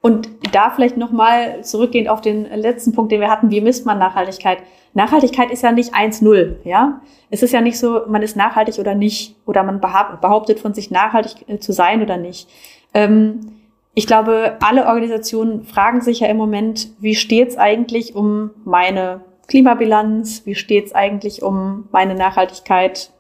Und 0.01 0.29
da 0.53 0.71
vielleicht 0.71 0.97
nochmal 0.97 1.65
zurückgehend 1.65 2.09
auf 2.09 2.21
den 2.21 2.45
letzten 2.45 2.93
Punkt, 2.93 3.11
den 3.11 3.21
wir 3.21 3.31
hatten, 3.31 3.51
wie 3.51 3.61
misst 3.61 3.87
man 3.87 3.99
Nachhaltigkeit? 3.99 4.59
Nachhaltigkeit 4.95 5.51
ist 5.51 5.63
ja 5.63 5.73
nicht 5.73 5.95
1-0, 5.95 6.57
ja? 6.65 7.03
Es 7.29 7.43
ist 7.43 7.53
ja 7.53 7.61
nicht 7.61 7.79
so, 7.79 8.03
man 8.07 8.23
ist 8.23 8.37
nachhaltig 8.37 8.79
oder 8.79 8.95
nicht, 8.95 9.35
oder 9.47 9.65
man 9.65 9.81
behauptet 9.81 10.61
von 10.61 10.75
sich 10.75 10.91
nachhaltig 10.91 11.49
äh, 11.49 11.59
zu 11.59 11.73
sein 11.73 12.03
oder 12.03 12.17
nicht. 12.17 12.49
Ähm, 12.95 13.56
ich 13.99 14.07
glaube, 14.07 14.59
alle 14.61 14.87
Organisationen 14.87 15.65
fragen 15.65 16.03
sich 16.03 16.21
ja 16.21 16.29
im 16.29 16.37
Moment, 16.37 16.91
wie 17.01 17.15
steht's 17.15 17.57
eigentlich 17.57 18.15
um 18.15 18.51
meine 18.67 19.23
Klimabilanz? 19.49 20.43
Wie 20.45 20.55
steht's 20.55 20.93
eigentlich 20.93 21.43
um 21.43 21.89
meine 21.93 22.15
Nachhaltigkeit 22.15 23.11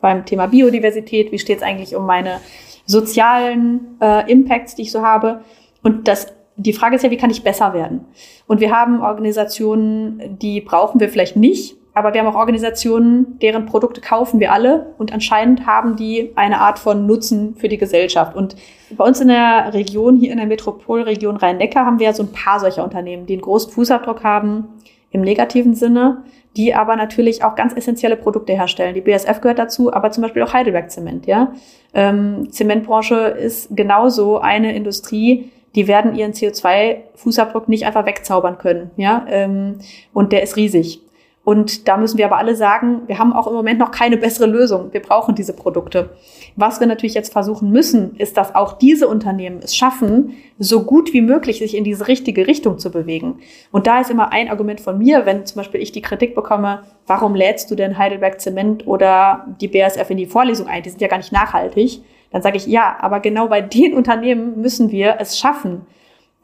beim 0.00 0.26
Thema 0.26 0.48
Biodiversität? 0.48 1.30
Wie 1.30 1.38
steht's 1.38 1.62
eigentlich 1.62 1.94
um 1.94 2.04
meine 2.04 2.40
sozialen 2.84 3.96
äh, 4.00 4.28
Impacts, 4.28 4.74
die 4.74 4.82
ich 4.82 4.90
so 4.90 5.02
habe? 5.02 5.44
Und 5.84 6.08
das, 6.08 6.26
die 6.56 6.72
Frage 6.72 6.96
ist 6.96 7.02
ja, 7.02 7.12
wie 7.12 7.16
kann 7.16 7.30
ich 7.30 7.44
besser 7.44 7.72
werden? 7.72 8.04
Und 8.48 8.60
wir 8.60 8.76
haben 8.76 9.02
Organisationen, 9.02 10.36
die 10.40 10.60
brauchen 10.60 10.98
wir 10.98 11.10
vielleicht 11.10 11.36
nicht, 11.36 11.76
aber 11.94 12.12
wir 12.12 12.20
haben 12.20 12.26
auch 12.26 12.38
Organisationen, 12.38 13.38
deren 13.38 13.66
Produkte 13.66 14.00
kaufen 14.00 14.40
wir 14.40 14.52
alle 14.52 14.94
und 14.98 15.12
anscheinend 15.12 15.64
haben 15.64 15.94
die 15.94 16.32
eine 16.34 16.60
Art 16.60 16.80
von 16.80 17.06
Nutzen 17.06 17.54
für 17.54 17.68
die 17.68 17.78
Gesellschaft. 17.78 18.34
Und 18.34 18.56
bei 18.90 19.04
uns 19.04 19.20
in 19.20 19.28
der 19.28 19.72
Region, 19.72 20.16
hier 20.16 20.32
in 20.32 20.38
der 20.38 20.46
Metropolregion 20.46 21.36
Rhein-Neckar, 21.36 21.86
haben 21.86 22.00
wir 22.00 22.12
so 22.12 22.24
ein 22.24 22.32
paar 22.32 22.58
solcher 22.58 22.82
Unternehmen, 22.82 23.26
die 23.26 23.34
einen 23.34 23.42
großen 23.42 23.72
Fußabdruck 23.72 24.24
haben 24.24 24.68
im 25.12 25.20
negativen 25.20 25.76
Sinne, 25.76 26.24
die 26.56 26.74
aber 26.74 26.96
natürlich 26.96 27.44
auch 27.44 27.54
ganz 27.54 27.72
essentielle 27.74 28.16
Produkte 28.16 28.52
herstellen. 28.52 28.94
Die 28.94 29.00
BSF 29.00 29.40
gehört 29.40 29.60
dazu, 29.60 29.92
aber 29.92 30.10
zum 30.10 30.22
Beispiel 30.22 30.42
auch 30.42 30.52
Heidelberg 30.52 30.90
Zement. 30.90 31.26
Ja, 31.26 31.52
ähm, 31.94 32.50
Zementbranche 32.50 33.16
ist 33.16 33.76
genauso 33.76 34.40
eine 34.40 34.74
Industrie, 34.74 35.50
die 35.76 35.86
werden 35.86 36.14
ihren 36.14 36.32
CO2-Fußabdruck 36.32 37.68
nicht 37.68 37.86
einfach 37.86 38.06
wegzaubern 38.06 38.58
können. 38.58 38.90
Ja, 38.96 39.24
ähm, 39.28 39.78
und 40.12 40.32
der 40.32 40.42
ist 40.42 40.56
riesig. 40.56 41.03
Und 41.44 41.88
da 41.88 41.98
müssen 41.98 42.16
wir 42.16 42.24
aber 42.24 42.38
alle 42.38 42.56
sagen, 42.56 43.02
wir 43.06 43.18
haben 43.18 43.34
auch 43.34 43.46
im 43.46 43.52
Moment 43.52 43.78
noch 43.78 43.90
keine 43.90 44.16
bessere 44.16 44.46
Lösung. 44.46 44.92
Wir 44.92 45.00
brauchen 45.00 45.34
diese 45.34 45.52
Produkte. 45.52 46.10
Was 46.56 46.80
wir 46.80 46.86
natürlich 46.86 47.12
jetzt 47.12 47.32
versuchen 47.32 47.70
müssen, 47.70 48.16
ist, 48.16 48.38
dass 48.38 48.54
auch 48.54 48.78
diese 48.78 49.08
Unternehmen 49.08 49.60
es 49.62 49.76
schaffen, 49.76 50.36
so 50.58 50.84
gut 50.84 51.12
wie 51.12 51.20
möglich 51.20 51.58
sich 51.58 51.76
in 51.76 51.84
diese 51.84 52.08
richtige 52.08 52.46
Richtung 52.46 52.78
zu 52.78 52.90
bewegen. 52.90 53.40
Und 53.70 53.86
da 53.86 54.00
ist 54.00 54.10
immer 54.10 54.32
ein 54.32 54.48
Argument 54.48 54.80
von 54.80 54.96
mir, 54.96 55.26
wenn 55.26 55.44
zum 55.44 55.56
Beispiel 55.56 55.82
ich 55.82 55.92
die 55.92 56.02
Kritik 56.02 56.34
bekomme, 56.34 56.84
warum 57.06 57.34
lädst 57.34 57.70
du 57.70 57.74
denn 57.74 57.98
Heidelberg 57.98 58.40
Zement 58.40 58.86
oder 58.86 59.46
die 59.60 59.68
BASF 59.68 60.08
in 60.08 60.16
die 60.16 60.26
Vorlesung 60.26 60.66
ein? 60.66 60.82
Die 60.82 60.90
sind 60.90 61.02
ja 61.02 61.08
gar 61.08 61.18
nicht 61.18 61.32
nachhaltig. 61.32 62.02
Dann 62.30 62.40
sage 62.40 62.56
ich, 62.56 62.66
ja, 62.66 62.96
aber 63.00 63.20
genau 63.20 63.48
bei 63.48 63.60
den 63.60 63.92
Unternehmen 63.94 64.60
müssen 64.62 64.90
wir 64.90 65.16
es 65.18 65.38
schaffen, 65.38 65.82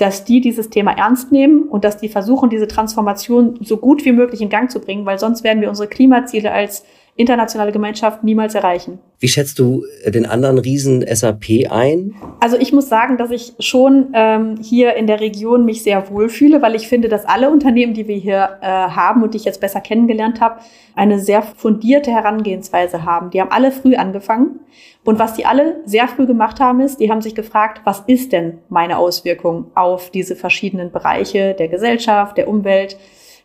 dass 0.01 0.25
die 0.25 0.41
dieses 0.41 0.71
Thema 0.71 0.93
ernst 0.93 1.31
nehmen 1.31 1.65
und 1.65 1.85
dass 1.85 1.99
die 1.99 2.09
versuchen, 2.09 2.49
diese 2.49 2.67
Transformation 2.67 3.59
so 3.61 3.77
gut 3.77 4.05
wie 4.07 4.13
möglich 4.13 4.41
in 4.41 4.49
Gang 4.49 4.71
zu 4.71 4.81
bringen, 4.81 5.05
weil 5.05 5.19
sonst 5.19 5.45
werden 5.45 5.61
wir 5.61 5.69
unsere 5.69 5.89
Klimaziele 5.89 6.51
als 6.51 6.87
internationale 7.21 7.71
Gemeinschaft 7.71 8.25
niemals 8.25 8.55
erreichen. 8.55 8.99
Wie 9.19 9.29
schätzt 9.29 9.59
du 9.59 9.85
den 10.07 10.25
anderen 10.25 10.59
Riesen 10.59 11.05
SAP 11.07 11.71
ein? 11.71 12.15
Also 12.41 12.57
ich 12.57 12.73
muss 12.73 12.89
sagen, 12.89 13.19
dass 13.19 13.31
ich 13.31 13.53
schon 13.59 14.09
ähm, 14.15 14.57
hier 14.63 14.95
in 14.95 15.07
der 15.07 15.21
Region 15.21 15.67
mich 15.67 15.83
sehr 15.83 16.09
wohlfühle, 16.11 16.63
weil 16.63 16.75
ich 16.75 16.89
finde, 16.89 17.09
dass 17.09 17.27
alle 17.27 17.51
Unternehmen, 17.51 17.93
die 17.93 18.09
wir 18.09 18.17
hier 18.17 18.59
äh, 18.63 18.67
haben 18.67 19.23
und 19.23 19.35
die 19.35 19.39
ich 19.39 19.45
jetzt 19.45 19.61
besser 19.61 19.83
kennengelernt 19.83 20.41
habe, 20.41 20.61
eine 20.95 21.21
sehr 21.21 21.43
fundierte 21.43 22.11
Herangehensweise 22.11 23.05
haben. 23.05 23.31
Die 23.31 23.41
haben 23.41 23.51
alle 23.51 23.73
früh 23.73 23.95
angefangen. 23.95 24.61
Und 25.05 25.19
was 25.19 25.35
die 25.35 25.45
alle 25.45 25.77
sehr 25.85 26.09
früh 26.09 26.27
gemacht 26.27 26.59
haben, 26.59 26.81
ist, 26.81 27.01
die 27.01 27.11
haben 27.11 27.21
sich 27.21 27.35
gefragt, 27.35 27.83
was 27.85 28.03
ist 28.07 28.33
denn 28.33 28.59
meine 28.71 28.97
Auswirkung 28.97 29.67
auf 29.75 30.11
diese 30.11 30.37
verschiedenen 30.37 30.91
Bereiche 30.91 31.55
der 31.59 31.69
Gesellschaft, 31.69 32.39
der 32.39 32.49
Umwelt, 32.49 32.97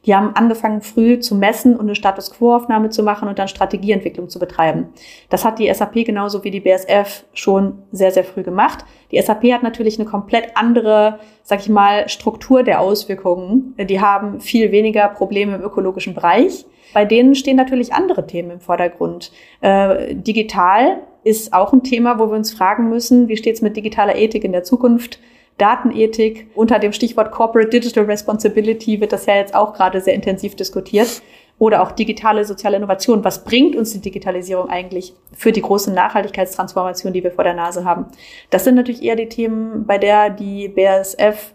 die 0.05 0.15
haben 0.15 0.35
angefangen, 0.35 0.81
früh 0.81 1.19
zu 1.19 1.35
messen 1.35 1.75
und 1.75 1.81
eine 1.81 1.95
Status 1.95 2.31
Quo-Aufnahme 2.31 2.89
zu 2.89 3.03
machen 3.03 3.27
und 3.27 3.39
dann 3.39 3.47
Strategieentwicklung 3.47 4.29
zu 4.29 4.39
betreiben. 4.39 4.87
Das 5.29 5.45
hat 5.45 5.59
die 5.59 5.73
SAP 5.73 6.05
genauso 6.05 6.43
wie 6.43 6.51
die 6.51 6.59
BSF 6.59 7.25
schon 7.33 7.79
sehr, 7.91 8.11
sehr 8.11 8.23
früh 8.23 8.43
gemacht. 8.43 8.85
Die 9.11 9.21
SAP 9.21 9.51
hat 9.51 9.63
natürlich 9.63 9.99
eine 9.99 10.07
komplett 10.07 10.55
andere, 10.55 11.19
sag 11.43 11.59
ich 11.61 11.69
mal, 11.69 12.07
Struktur 12.09 12.63
der 12.63 12.81
Auswirkungen. 12.81 13.75
Die 13.77 14.01
haben 14.01 14.39
viel 14.39 14.71
weniger 14.71 15.07
Probleme 15.09 15.55
im 15.55 15.61
ökologischen 15.61 16.13
Bereich. 16.13 16.65
Bei 16.93 17.03
denen 17.03 17.35
stehen 17.35 17.57
natürlich 17.57 17.93
andere 17.93 18.27
Themen 18.27 18.51
im 18.51 18.59
Vordergrund. 18.59 19.31
Äh, 19.61 20.15
digital 20.15 21.01
ist 21.23 21.53
auch 21.53 21.73
ein 21.73 21.83
Thema, 21.83 22.19
wo 22.19 22.27
wir 22.27 22.37
uns 22.37 22.53
fragen 22.53 22.89
müssen, 22.89 23.27
wie 23.27 23.37
steht 23.37 23.55
es 23.55 23.61
mit 23.61 23.75
digitaler 23.75 24.15
Ethik 24.15 24.43
in 24.43 24.51
der 24.51 24.63
Zukunft? 24.63 25.19
Datenethik. 25.57 26.47
Unter 26.55 26.79
dem 26.79 26.91
Stichwort 26.91 27.31
Corporate 27.31 27.69
Digital 27.69 28.05
Responsibility 28.05 28.99
wird 28.99 29.11
das 29.11 29.25
ja 29.25 29.35
jetzt 29.35 29.55
auch 29.55 29.73
gerade 29.73 30.01
sehr 30.01 30.13
intensiv 30.13 30.55
diskutiert. 30.55 31.21
Oder 31.57 31.81
auch 31.81 31.93
digitale 31.93 32.43
soziale 32.43 32.75
Innovation. 32.75 33.23
Was 33.23 33.45
bringt 33.45 33.77
uns 33.77 33.93
die 33.93 34.01
Digitalisierung 34.01 34.69
eigentlich 34.69 35.13
für 35.31 35.53
die 35.53 35.61
große 35.61 35.93
Nachhaltigkeitstransformation, 35.93 37.13
die 37.13 37.23
wir 37.23 37.31
vor 37.31 37.45
der 37.45 37.53
Nase 37.53 37.85
haben? 37.85 38.07
Das 38.49 38.65
sind 38.65 38.75
natürlich 38.75 39.01
eher 39.01 39.15
die 39.15 39.29
Themen, 39.29 39.85
bei 39.85 39.97
der 39.97 40.29
die 40.29 40.67
BASF 40.67 41.53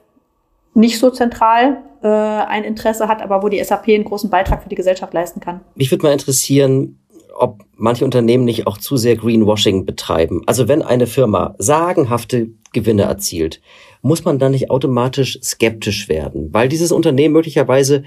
nicht 0.72 0.98
so 0.98 1.10
zentral 1.10 1.82
äh, 2.02 2.08
ein 2.08 2.64
Interesse 2.64 3.08
hat, 3.08 3.20
aber 3.20 3.42
wo 3.42 3.48
die 3.48 3.62
SAP 3.62 3.88
einen 3.88 4.04
großen 4.04 4.30
Beitrag 4.30 4.62
für 4.62 4.70
die 4.70 4.74
Gesellschaft 4.74 5.12
leisten 5.12 5.40
kann. 5.40 5.60
Mich 5.74 5.90
würde 5.90 6.04
mal 6.04 6.12
interessieren, 6.12 6.98
ob 7.34 7.62
manche 7.76 8.04
Unternehmen 8.04 8.44
nicht 8.44 8.66
auch 8.66 8.78
zu 8.78 8.96
sehr 8.96 9.16
Greenwashing 9.16 9.84
betreiben. 9.84 10.42
Also 10.46 10.68
wenn 10.68 10.82
eine 10.82 11.06
Firma 11.06 11.54
sagenhafte 11.58 12.48
Gewinne 12.72 13.02
erzielt, 13.02 13.60
muss 14.02 14.24
man 14.24 14.38
dann 14.38 14.52
nicht 14.52 14.70
automatisch 14.70 15.38
skeptisch 15.42 16.08
werden, 16.08 16.52
weil 16.52 16.68
dieses 16.68 16.92
Unternehmen 16.92 17.34
möglicherweise 17.34 18.04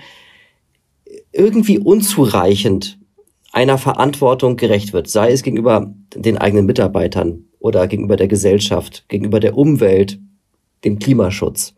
irgendwie 1.31 1.79
unzureichend 1.79 2.97
einer 3.51 3.77
Verantwortung 3.77 4.57
gerecht 4.57 4.93
wird, 4.93 5.07
sei 5.07 5.31
es 5.31 5.43
gegenüber 5.43 5.93
den 6.15 6.38
eigenen 6.38 6.65
Mitarbeitern 6.65 7.45
oder 7.59 7.88
gegenüber 7.88 8.15
der 8.15 8.27
Gesellschaft, 8.27 9.06
gegenüber 9.08 9.39
der 9.39 9.56
Umwelt, 9.56 10.19
dem 10.84 10.99
Klimaschutz. 10.99 11.75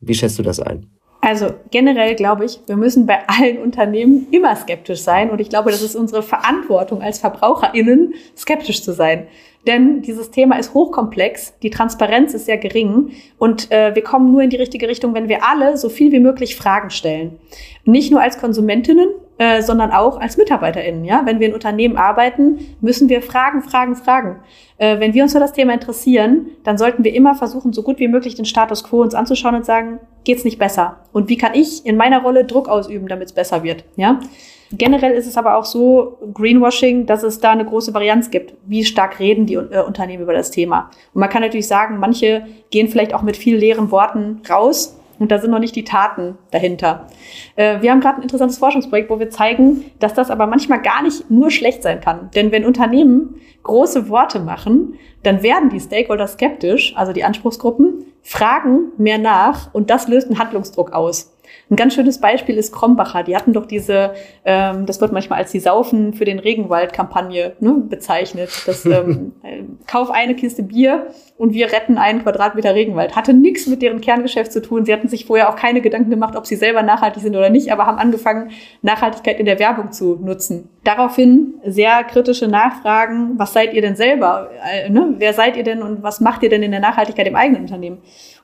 Wie 0.00 0.14
schätzt 0.14 0.38
du 0.38 0.42
das 0.42 0.60
ein? 0.60 0.86
Also 1.20 1.48
generell 1.70 2.14
glaube 2.14 2.46
ich, 2.46 2.60
wir 2.66 2.76
müssen 2.76 3.06
bei 3.06 3.18
allen 3.26 3.58
Unternehmen 3.58 4.26
immer 4.30 4.56
skeptisch 4.56 5.02
sein. 5.02 5.30
Und 5.30 5.40
ich 5.40 5.50
glaube, 5.50 5.70
das 5.70 5.82
ist 5.82 5.94
unsere 5.94 6.22
Verantwortung 6.22 7.02
als 7.02 7.18
VerbraucherInnen, 7.18 8.14
skeptisch 8.36 8.82
zu 8.82 8.92
sein. 8.92 9.26
Denn 9.66 10.00
dieses 10.00 10.30
Thema 10.30 10.58
ist 10.58 10.72
hochkomplex, 10.72 11.58
die 11.62 11.68
Transparenz 11.68 12.32
ist 12.32 12.46
sehr 12.46 12.56
gering 12.56 13.10
und 13.36 13.70
äh, 13.70 13.94
wir 13.94 14.02
kommen 14.02 14.32
nur 14.32 14.40
in 14.40 14.48
die 14.48 14.56
richtige 14.56 14.88
Richtung, 14.88 15.12
wenn 15.12 15.28
wir 15.28 15.44
alle 15.46 15.76
so 15.76 15.90
viel 15.90 16.12
wie 16.12 16.18
möglich 16.18 16.56
Fragen 16.56 16.88
stellen. 16.88 17.38
Nicht 17.84 18.10
nur 18.10 18.22
als 18.22 18.38
Konsumentinnen, 18.38 19.08
äh, 19.36 19.60
sondern 19.60 19.90
auch 19.90 20.18
als 20.18 20.38
MitarbeiterInnen. 20.38 21.04
Ja? 21.04 21.22
Wenn 21.26 21.40
wir 21.40 21.48
in 21.48 21.54
Unternehmen 21.54 21.98
arbeiten, 21.98 22.74
müssen 22.80 23.10
wir 23.10 23.20
Fragen, 23.20 23.62
Fragen, 23.62 23.96
Fragen. 23.96 24.36
Äh, 24.78 24.98
wenn 24.98 25.12
wir 25.12 25.24
uns 25.24 25.34
für 25.34 25.40
das 25.40 25.52
Thema 25.52 25.74
interessieren, 25.74 26.46
dann 26.64 26.78
sollten 26.78 27.04
wir 27.04 27.12
immer 27.12 27.34
versuchen, 27.34 27.74
so 27.74 27.82
gut 27.82 27.98
wie 27.98 28.08
möglich 28.08 28.34
den 28.34 28.46
Status 28.46 28.82
quo 28.82 29.02
uns 29.02 29.14
anzuschauen 29.14 29.56
und 29.56 29.66
sagen, 29.66 30.00
geht's 30.24 30.44
nicht 30.44 30.58
besser? 30.58 31.00
Und 31.12 31.28
wie 31.28 31.36
kann 31.36 31.54
ich 31.54 31.84
in 31.84 31.96
meiner 31.96 32.22
Rolle 32.22 32.44
Druck 32.44 32.68
ausüben, 32.68 33.08
damit 33.08 33.28
es 33.28 33.32
besser 33.32 33.62
wird? 33.62 33.84
Ja? 33.96 34.20
Generell 34.72 35.12
ist 35.12 35.26
es 35.26 35.36
aber 35.36 35.56
auch 35.56 35.64
so, 35.64 36.18
Greenwashing, 36.32 37.06
dass 37.06 37.24
es 37.24 37.40
da 37.40 37.50
eine 37.50 37.64
große 37.64 37.92
Varianz 37.92 38.30
gibt. 38.30 38.54
Wie 38.66 38.84
stark 38.84 39.18
reden 39.18 39.46
die 39.46 39.54
äh, 39.54 39.82
Unternehmen 39.84 40.22
über 40.22 40.32
das 40.32 40.52
Thema? 40.52 40.90
Und 41.12 41.20
man 41.20 41.28
kann 41.28 41.42
natürlich 41.42 41.66
sagen, 41.66 41.98
manche 41.98 42.46
gehen 42.70 42.88
vielleicht 42.88 43.12
auch 43.12 43.22
mit 43.22 43.36
viel 43.36 43.56
leeren 43.56 43.90
Worten 43.90 44.42
raus 44.48 44.96
und 45.18 45.30
da 45.30 45.38
sind 45.38 45.50
noch 45.50 45.58
nicht 45.58 45.74
die 45.76 45.84
Taten 45.84 46.38
dahinter. 46.52 47.06
Äh, 47.56 47.82
wir 47.82 47.90
haben 47.90 48.00
gerade 48.00 48.18
ein 48.18 48.22
interessantes 48.22 48.58
Forschungsprojekt, 48.58 49.10
wo 49.10 49.18
wir 49.18 49.30
zeigen, 49.30 49.84
dass 49.98 50.14
das 50.14 50.30
aber 50.30 50.46
manchmal 50.46 50.80
gar 50.80 51.02
nicht 51.02 51.30
nur 51.30 51.50
schlecht 51.50 51.82
sein 51.82 52.00
kann. 52.00 52.30
Denn 52.34 52.52
wenn 52.52 52.64
Unternehmen 52.64 53.40
große 53.64 54.08
Worte 54.08 54.38
machen, 54.40 54.94
dann 55.22 55.42
werden 55.42 55.68
die 55.68 55.80
Stakeholder 55.80 56.26
skeptisch, 56.26 56.94
also 56.96 57.12
die 57.12 57.24
Anspruchsgruppen, 57.24 58.06
fragen 58.22 58.92
mehr 58.96 59.18
nach 59.18 59.72
und 59.72 59.90
das 59.90 60.08
löst 60.08 60.28
einen 60.28 60.38
Handlungsdruck 60.38 60.92
aus. 60.92 61.29
Ein 61.70 61.76
ganz 61.76 61.94
schönes 61.94 62.18
Beispiel 62.18 62.56
ist 62.56 62.74
Krombacher. 62.74 63.22
Die 63.22 63.36
hatten 63.36 63.52
doch 63.52 63.64
diese, 63.64 64.14
ähm, 64.44 64.86
das 64.86 65.00
wird 65.00 65.12
manchmal 65.12 65.38
als 65.38 65.52
die 65.52 65.60
Saufen 65.60 66.14
für 66.14 66.24
den 66.24 66.40
Regenwald-Kampagne 66.40 67.52
ne, 67.60 67.74
bezeichnet. 67.88 68.50
Das 68.66 68.84
ähm, 68.84 69.32
äh, 69.44 69.62
Kauf 69.86 70.10
eine 70.10 70.34
Kiste 70.34 70.64
Bier 70.64 71.06
und 71.38 71.54
wir 71.54 71.72
retten 71.72 71.96
einen 71.96 72.24
Quadratmeter 72.24 72.74
Regenwald. 72.74 73.14
Hatte 73.14 73.34
nichts 73.34 73.68
mit 73.68 73.82
deren 73.82 74.00
Kerngeschäft 74.00 74.52
zu 74.52 74.60
tun. 74.60 74.84
Sie 74.84 74.92
hatten 74.92 75.06
sich 75.06 75.26
vorher 75.26 75.48
auch 75.48 75.54
keine 75.54 75.80
Gedanken 75.80 76.10
gemacht, 76.10 76.34
ob 76.34 76.44
sie 76.44 76.56
selber 76.56 76.82
nachhaltig 76.82 77.22
sind 77.22 77.36
oder 77.36 77.50
nicht, 77.50 77.70
aber 77.70 77.86
haben 77.86 77.98
angefangen, 77.98 78.50
Nachhaltigkeit 78.82 79.38
in 79.38 79.46
der 79.46 79.60
Werbung 79.60 79.92
zu 79.92 80.16
nutzen. 80.20 80.70
Daraufhin 80.82 81.54
sehr 81.64 82.02
kritische 82.02 82.48
Nachfragen. 82.48 83.38
Was 83.38 83.52
seid 83.52 83.74
ihr 83.74 83.82
denn 83.82 83.94
selber? 83.94 84.50
Äh, 84.68 84.90
ne? 84.90 85.14
Wer 85.18 85.34
seid 85.34 85.56
ihr 85.56 85.62
denn 85.62 85.82
und 85.82 86.02
was 86.02 86.20
macht 86.20 86.42
ihr 86.42 86.48
denn 86.48 86.64
in 86.64 86.72
der 86.72 86.80
Nachhaltigkeit 86.80 87.28
im 87.28 87.36
eigenen 87.36 87.62
Unternehmen? 87.62 87.98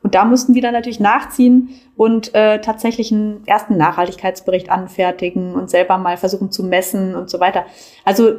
Und 0.07 0.14
da 0.14 0.25
mussten 0.25 0.55
die 0.55 0.61
dann 0.61 0.73
natürlich 0.73 1.01
nachziehen 1.01 1.71
und 1.97 2.33
äh, 2.33 2.61
tatsächlich 2.61 3.11
einen 3.11 3.45
ersten 3.45 3.77
Nachhaltigkeitsbericht 3.77 4.71
anfertigen 4.71 5.53
und 5.55 5.69
selber 5.69 5.99
mal 5.99 6.16
versuchen 6.16 6.53
zu 6.53 6.62
messen 6.62 7.16
und 7.16 7.29
so 7.29 7.40
weiter. 7.40 7.64
Also 8.05 8.35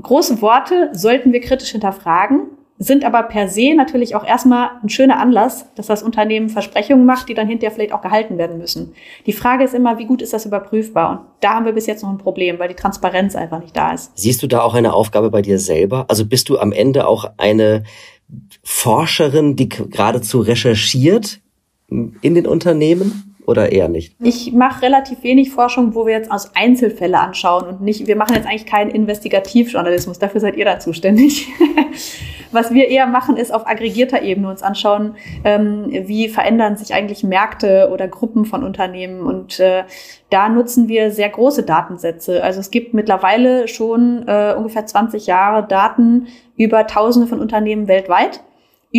große 0.00 0.40
Worte 0.40 0.88
sollten 0.92 1.34
wir 1.34 1.42
kritisch 1.42 1.72
hinterfragen, 1.72 2.46
sind 2.78 3.04
aber 3.04 3.24
per 3.24 3.48
se 3.48 3.74
natürlich 3.74 4.16
auch 4.16 4.24
erstmal 4.24 4.70
ein 4.82 4.88
schöner 4.88 5.18
Anlass, 5.18 5.66
dass 5.74 5.86
das 5.86 6.02
Unternehmen 6.02 6.48
Versprechungen 6.48 7.04
macht, 7.04 7.28
die 7.28 7.34
dann 7.34 7.46
hinterher 7.46 7.74
vielleicht 7.74 7.92
auch 7.92 8.02
gehalten 8.02 8.38
werden 8.38 8.56
müssen. 8.56 8.94
Die 9.26 9.32
Frage 9.34 9.64
ist 9.64 9.74
immer, 9.74 9.98
wie 9.98 10.06
gut 10.06 10.22
ist 10.22 10.32
das 10.32 10.46
überprüfbar? 10.46 11.10
Und 11.10 11.20
da 11.40 11.54
haben 11.54 11.66
wir 11.66 11.72
bis 11.72 11.86
jetzt 11.86 12.02
noch 12.02 12.10
ein 12.10 12.18
Problem, 12.18 12.58
weil 12.58 12.68
die 12.68 12.74
Transparenz 12.74 13.36
einfach 13.36 13.60
nicht 13.60 13.76
da 13.76 13.92
ist. 13.92 14.12
Siehst 14.14 14.42
du 14.42 14.46
da 14.46 14.62
auch 14.62 14.74
eine 14.74 14.94
Aufgabe 14.94 15.30
bei 15.30 15.42
dir 15.42 15.58
selber? 15.58 16.06
Also 16.08 16.26
bist 16.26 16.48
du 16.48 16.58
am 16.58 16.72
Ende 16.72 17.06
auch 17.06 17.30
eine 17.36 17.84
Forscherin, 18.62 19.56
die 19.56 19.68
geradezu 19.68 20.40
recherchiert 20.40 21.40
in 21.88 22.34
den 22.34 22.46
Unternehmen? 22.46 23.35
Oder 23.46 23.72
eher 23.72 23.88
nicht? 23.88 24.16
Ich 24.20 24.52
mache 24.52 24.82
relativ 24.82 25.22
wenig 25.22 25.50
Forschung, 25.50 25.94
wo 25.94 26.06
wir 26.06 26.12
jetzt 26.12 26.30
aus 26.30 26.54
Einzelfälle 26.54 27.18
anschauen 27.18 27.66
und 27.68 27.80
nicht, 27.80 28.06
wir 28.06 28.16
machen 28.16 28.34
jetzt 28.34 28.46
eigentlich 28.46 28.66
keinen 28.66 28.90
Investigativjournalismus, 28.90 30.18
dafür 30.18 30.40
seid 30.40 30.56
ihr 30.56 30.64
da 30.64 30.78
zuständig. 30.78 31.48
Was 32.52 32.72
wir 32.72 32.88
eher 32.88 33.06
machen, 33.06 33.36
ist 33.36 33.52
auf 33.52 33.66
aggregierter 33.66 34.22
Ebene 34.22 34.48
uns 34.48 34.62
anschauen, 34.62 35.16
ähm, 35.44 35.86
wie 35.90 36.28
verändern 36.28 36.76
sich 36.76 36.94
eigentlich 36.94 37.24
Märkte 37.24 37.90
oder 37.92 38.08
Gruppen 38.08 38.44
von 38.44 38.62
Unternehmen. 38.62 39.20
Und 39.20 39.58
äh, 39.60 39.82
da 40.30 40.48
nutzen 40.48 40.88
wir 40.88 41.10
sehr 41.10 41.28
große 41.28 41.64
Datensätze. 41.64 42.42
Also 42.42 42.60
es 42.60 42.70
gibt 42.70 42.94
mittlerweile 42.94 43.68
schon 43.68 44.26
äh, 44.28 44.54
ungefähr 44.56 44.86
20 44.86 45.26
Jahre 45.26 45.66
Daten 45.66 46.28
über 46.56 46.86
Tausende 46.86 47.26
von 47.26 47.40
Unternehmen 47.40 47.88
weltweit 47.88 48.40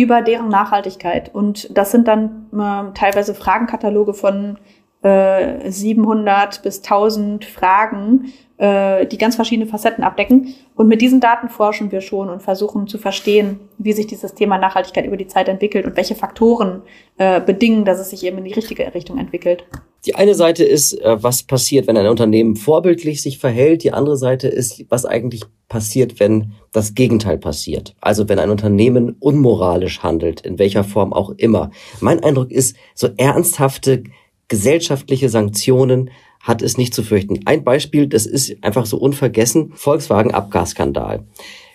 über 0.00 0.22
deren 0.22 0.48
Nachhaltigkeit. 0.48 1.34
Und 1.34 1.76
das 1.76 1.90
sind 1.90 2.08
dann 2.08 2.46
äh, 2.52 2.94
teilweise 2.94 3.34
Fragenkataloge 3.34 4.14
von 4.14 4.58
äh, 5.02 5.70
700 5.70 6.62
bis 6.62 6.78
1000 6.78 7.44
Fragen, 7.44 8.32
äh, 8.58 9.06
die 9.06 9.18
ganz 9.18 9.36
verschiedene 9.36 9.68
Facetten 9.68 10.04
abdecken. 10.04 10.54
Und 10.74 10.88
mit 10.88 11.00
diesen 11.00 11.20
Daten 11.20 11.48
forschen 11.48 11.90
wir 11.92 12.00
schon 12.00 12.28
und 12.28 12.42
versuchen 12.42 12.86
zu 12.86 12.98
verstehen, 12.98 13.60
wie 13.78 13.92
sich 13.92 14.06
dieses 14.06 14.34
Thema 14.34 14.58
Nachhaltigkeit 14.58 15.06
über 15.06 15.16
die 15.16 15.26
Zeit 15.26 15.48
entwickelt 15.48 15.86
und 15.86 15.96
welche 15.96 16.14
Faktoren 16.14 16.82
äh, 17.16 17.40
bedingen, 17.40 17.84
dass 17.84 17.98
es 17.98 18.10
sich 18.10 18.24
eben 18.24 18.38
in 18.38 18.44
die 18.44 18.52
richtige 18.52 18.94
Richtung 18.94 19.18
entwickelt. 19.18 19.64
Die 20.06 20.14
eine 20.14 20.34
Seite 20.34 20.64
ist, 20.64 20.94
äh, 20.94 21.22
was 21.22 21.42
passiert, 21.42 21.86
wenn 21.86 21.96
ein 21.96 22.06
Unternehmen 22.06 22.56
vorbildlich 22.56 23.20
sich 23.20 23.38
verhält. 23.38 23.82
Die 23.82 23.92
andere 23.92 24.16
Seite 24.16 24.48
ist, 24.48 24.84
was 24.88 25.04
eigentlich 25.04 25.42
passiert, 25.68 26.20
wenn 26.20 26.52
das 26.72 26.94
Gegenteil 26.94 27.38
passiert. 27.38 27.94
Also 28.00 28.28
wenn 28.28 28.38
ein 28.38 28.50
Unternehmen 28.50 29.16
unmoralisch 29.18 30.02
handelt, 30.02 30.40
in 30.42 30.58
welcher 30.58 30.84
Form 30.84 31.12
auch 31.12 31.30
immer. 31.30 31.70
Mein 32.00 32.22
Eindruck 32.22 32.50
ist, 32.50 32.76
so 32.94 33.08
ernsthafte 33.16 34.04
gesellschaftliche 34.48 35.28
Sanktionen 35.28 36.10
hat 36.40 36.62
es 36.62 36.78
nicht 36.78 36.94
zu 36.94 37.02
fürchten. 37.02 37.40
Ein 37.44 37.64
Beispiel, 37.64 38.06
das 38.06 38.24
ist 38.24 38.56
einfach 38.62 38.86
so 38.86 38.96
unvergessen, 38.96 39.72
Volkswagen-Abgasskandal. 39.74 41.24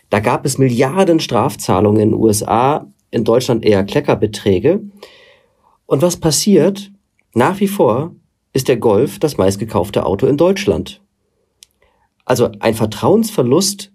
Da 0.09 0.19
gab 0.19 0.45
es 0.45 0.57
Milliarden 0.57 1.19
Strafzahlungen 1.19 2.01
in 2.01 2.09
den 2.11 2.19
USA, 2.19 2.87
in 3.11 3.23
Deutschland 3.23 3.65
eher 3.65 3.83
Kleckerbeträge. 3.83 4.81
Und 5.85 6.01
was 6.01 6.17
passiert? 6.17 6.92
Nach 7.33 7.59
wie 7.59 7.67
vor 7.67 8.15
ist 8.53 8.67
der 8.67 8.77
Golf 8.77 9.19
das 9.19 9.37
meistgekaufte 9.37 10.05
Auto 10.05 10.27
in 10.27 10.37
Deutschland. 10.37 11.01
Also 12.25 12.49
ein 12.59 12.75
Vertrauensverlust 12.75 13.91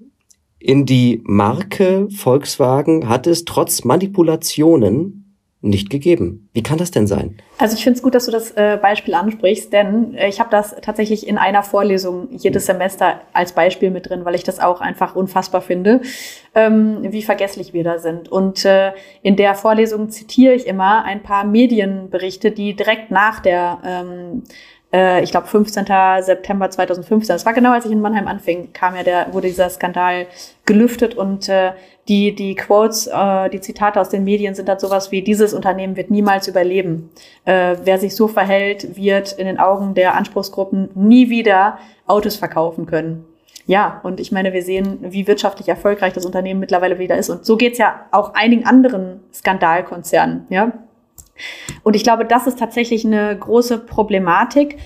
in 0.58 0.86
die 0.86 1.22
Marke 1.24 2.08
Volkswagen 2.10 3.08
hat 3.08 3.26
es 3.26 3.44
trotz 3.44 3.84
Manipulationen 3.84 5.27
nicht 5.60 5.90
gegeben. 5.90 6.48
Wie 6.52 6.62
kann 6.62 6.78
das 6.78 6.92
denn 6.92 7.08
sein? 7.08 7.36
Also 7.58 7.76
ich 7.76 7.82
finde 7.82 7.96
es 7.96 8.02
gut, 8.02 8.14
dass 8.14 8.26
du 8.26 8.30
das 8.30 8.52
äh, 8.52 8.78
Beispiel 8.80 9.14
ansprichst, 9.14 9.72
denn 9.72 10.14
äh, 10.14 10.28
ich 10.28 10.38
habe 10.38 10.50
das 10.50 10.76
tatsächlich 10.82 11.26
in 11.26 11.36
einer 11.36 11.64
Vorlesung 11.64 12.28
jedes 12.30 12.66
Semester 12.66 13.20
als 13.32 13.52
Beispiel 13.52 13.90
mit 13.90 14.08
drin, 14.08 14.24
weil 14.24 14.36
ich 14.36 14.44
das 14.44 14.60
auch 14.60 14.80
einfach 14.80 15.16
unfassbar 15.16 15.60
finde, 15.60 16.00
ähm, 16.54 16.98
wie 17.02 17.22
vergesslich 17.22 17.72
wir 17.72 17.82
da 17.82 17.98
sind. 17.98 18.28
Und 18.30 18.64
äh, 18.64 18.92
in 19.22 19.34
der 19.34 19.56
Vorlesung 19.56 20.10
zitiere 20.10 20.54
ich 20.54 20.66
immer 20.66 21.04
ein 21.04 21.24
paar 21.24 21.44
Medienberichte, 21.44 22.52
die 22.52 22.76
direkt 22.76 23.10
nach 23.10 23.40
der 23.40 23.78
ähm, 23.84 24.44
äh, 24.92 25.22
ich 25.22 25.30
glaube 25.30 25.46
15. 25.46 25.86
September 26.20 26.70
2015. 26.70 27.34
Das 27.34 27.46
war 27.46 27.52
genau, 27.52 27.72
als 27.72 27.84
ich 27.84 27.92
in 27.92 28.00
Mannheim 28.00 28.28
anfing, 28.28 28.72
kam 28.72 28.96
ja 28.96 29.02
der, 29.02 29.32
wurde 29.32 29.48
dieser 29.48 29.68
Skandal 29.70 30.26
gelüftet 30.64 31.14
und 31.14 31.48
äh, 31.48 31.72
die, 32.08 32.34
die 32.34 32.54
Quotes, 32.54 33.06
äh, 33.06 33.50
die 33.50 33.60
Zitate 33.60 34.00
aus 34.00 34.08
den 34.08 34.24
Medien 34.24 34.54
sind 34.54 34.68
dann 34.68 34.78
sowas 34.78 35.12
wie, 35.12 35.22
dieses 35.22 35.52
Unternehmen 35.52 35.96
wird 35.96 36.10
niemals 36.10 36.48
überleben. 36.48 37.10
Äh, 37.44 37.76
wer 37.84 37.98
sich 37.98 38.16
so 38.16 38.28
verhält, 38.28 38.96
wird 38.96 39.32
in 39.32 39.46
den 39.46 39.58
Augen 39.58 39.94
der 39.94 40.14
Anspruchsgruppen 40.14 40.90
nie 40.94 41.28
wieder 41.28 41.78
Autos 42.06 42.36
verkaufen 42.36 42.86
können. 42.86 43.26
Ja, 43.66 44.00
und 44.02 44.18
ich 44.18 44.32
meine, 44.32 44.54
wir 44.54 44.62
sehen, 44.62 44.98
wie 45.02 45.26
wirtschaftlich 45.26 45.68
erfolgreich 45.68 46.14
das 46.14 46.24
Unternehmen 46.24 46.58
mittlerweile 46.58 46.98
wieder 46.98 47.18
ist. 47.18 47.28
Und 47.28 47.44
so 47.44 47.58
geht's 47.58 47.76
ja 47.76 48.06
auch 48.12 48.32
einigen 48.32 48.64
anderen 48.64 49.20
Skandalkonzernen, 49.34 50.46
ja. 50.48 50.72
Und 51.82 51.96
ich 51.96 52.02
glaube, 52.02 52.24
das 52.24 52.46
ist 52.46 52.58
tatsächlich 52.58 53.04
eine 53.04 53.36
große 53.38 53.78
Problematik, 53.78 54.78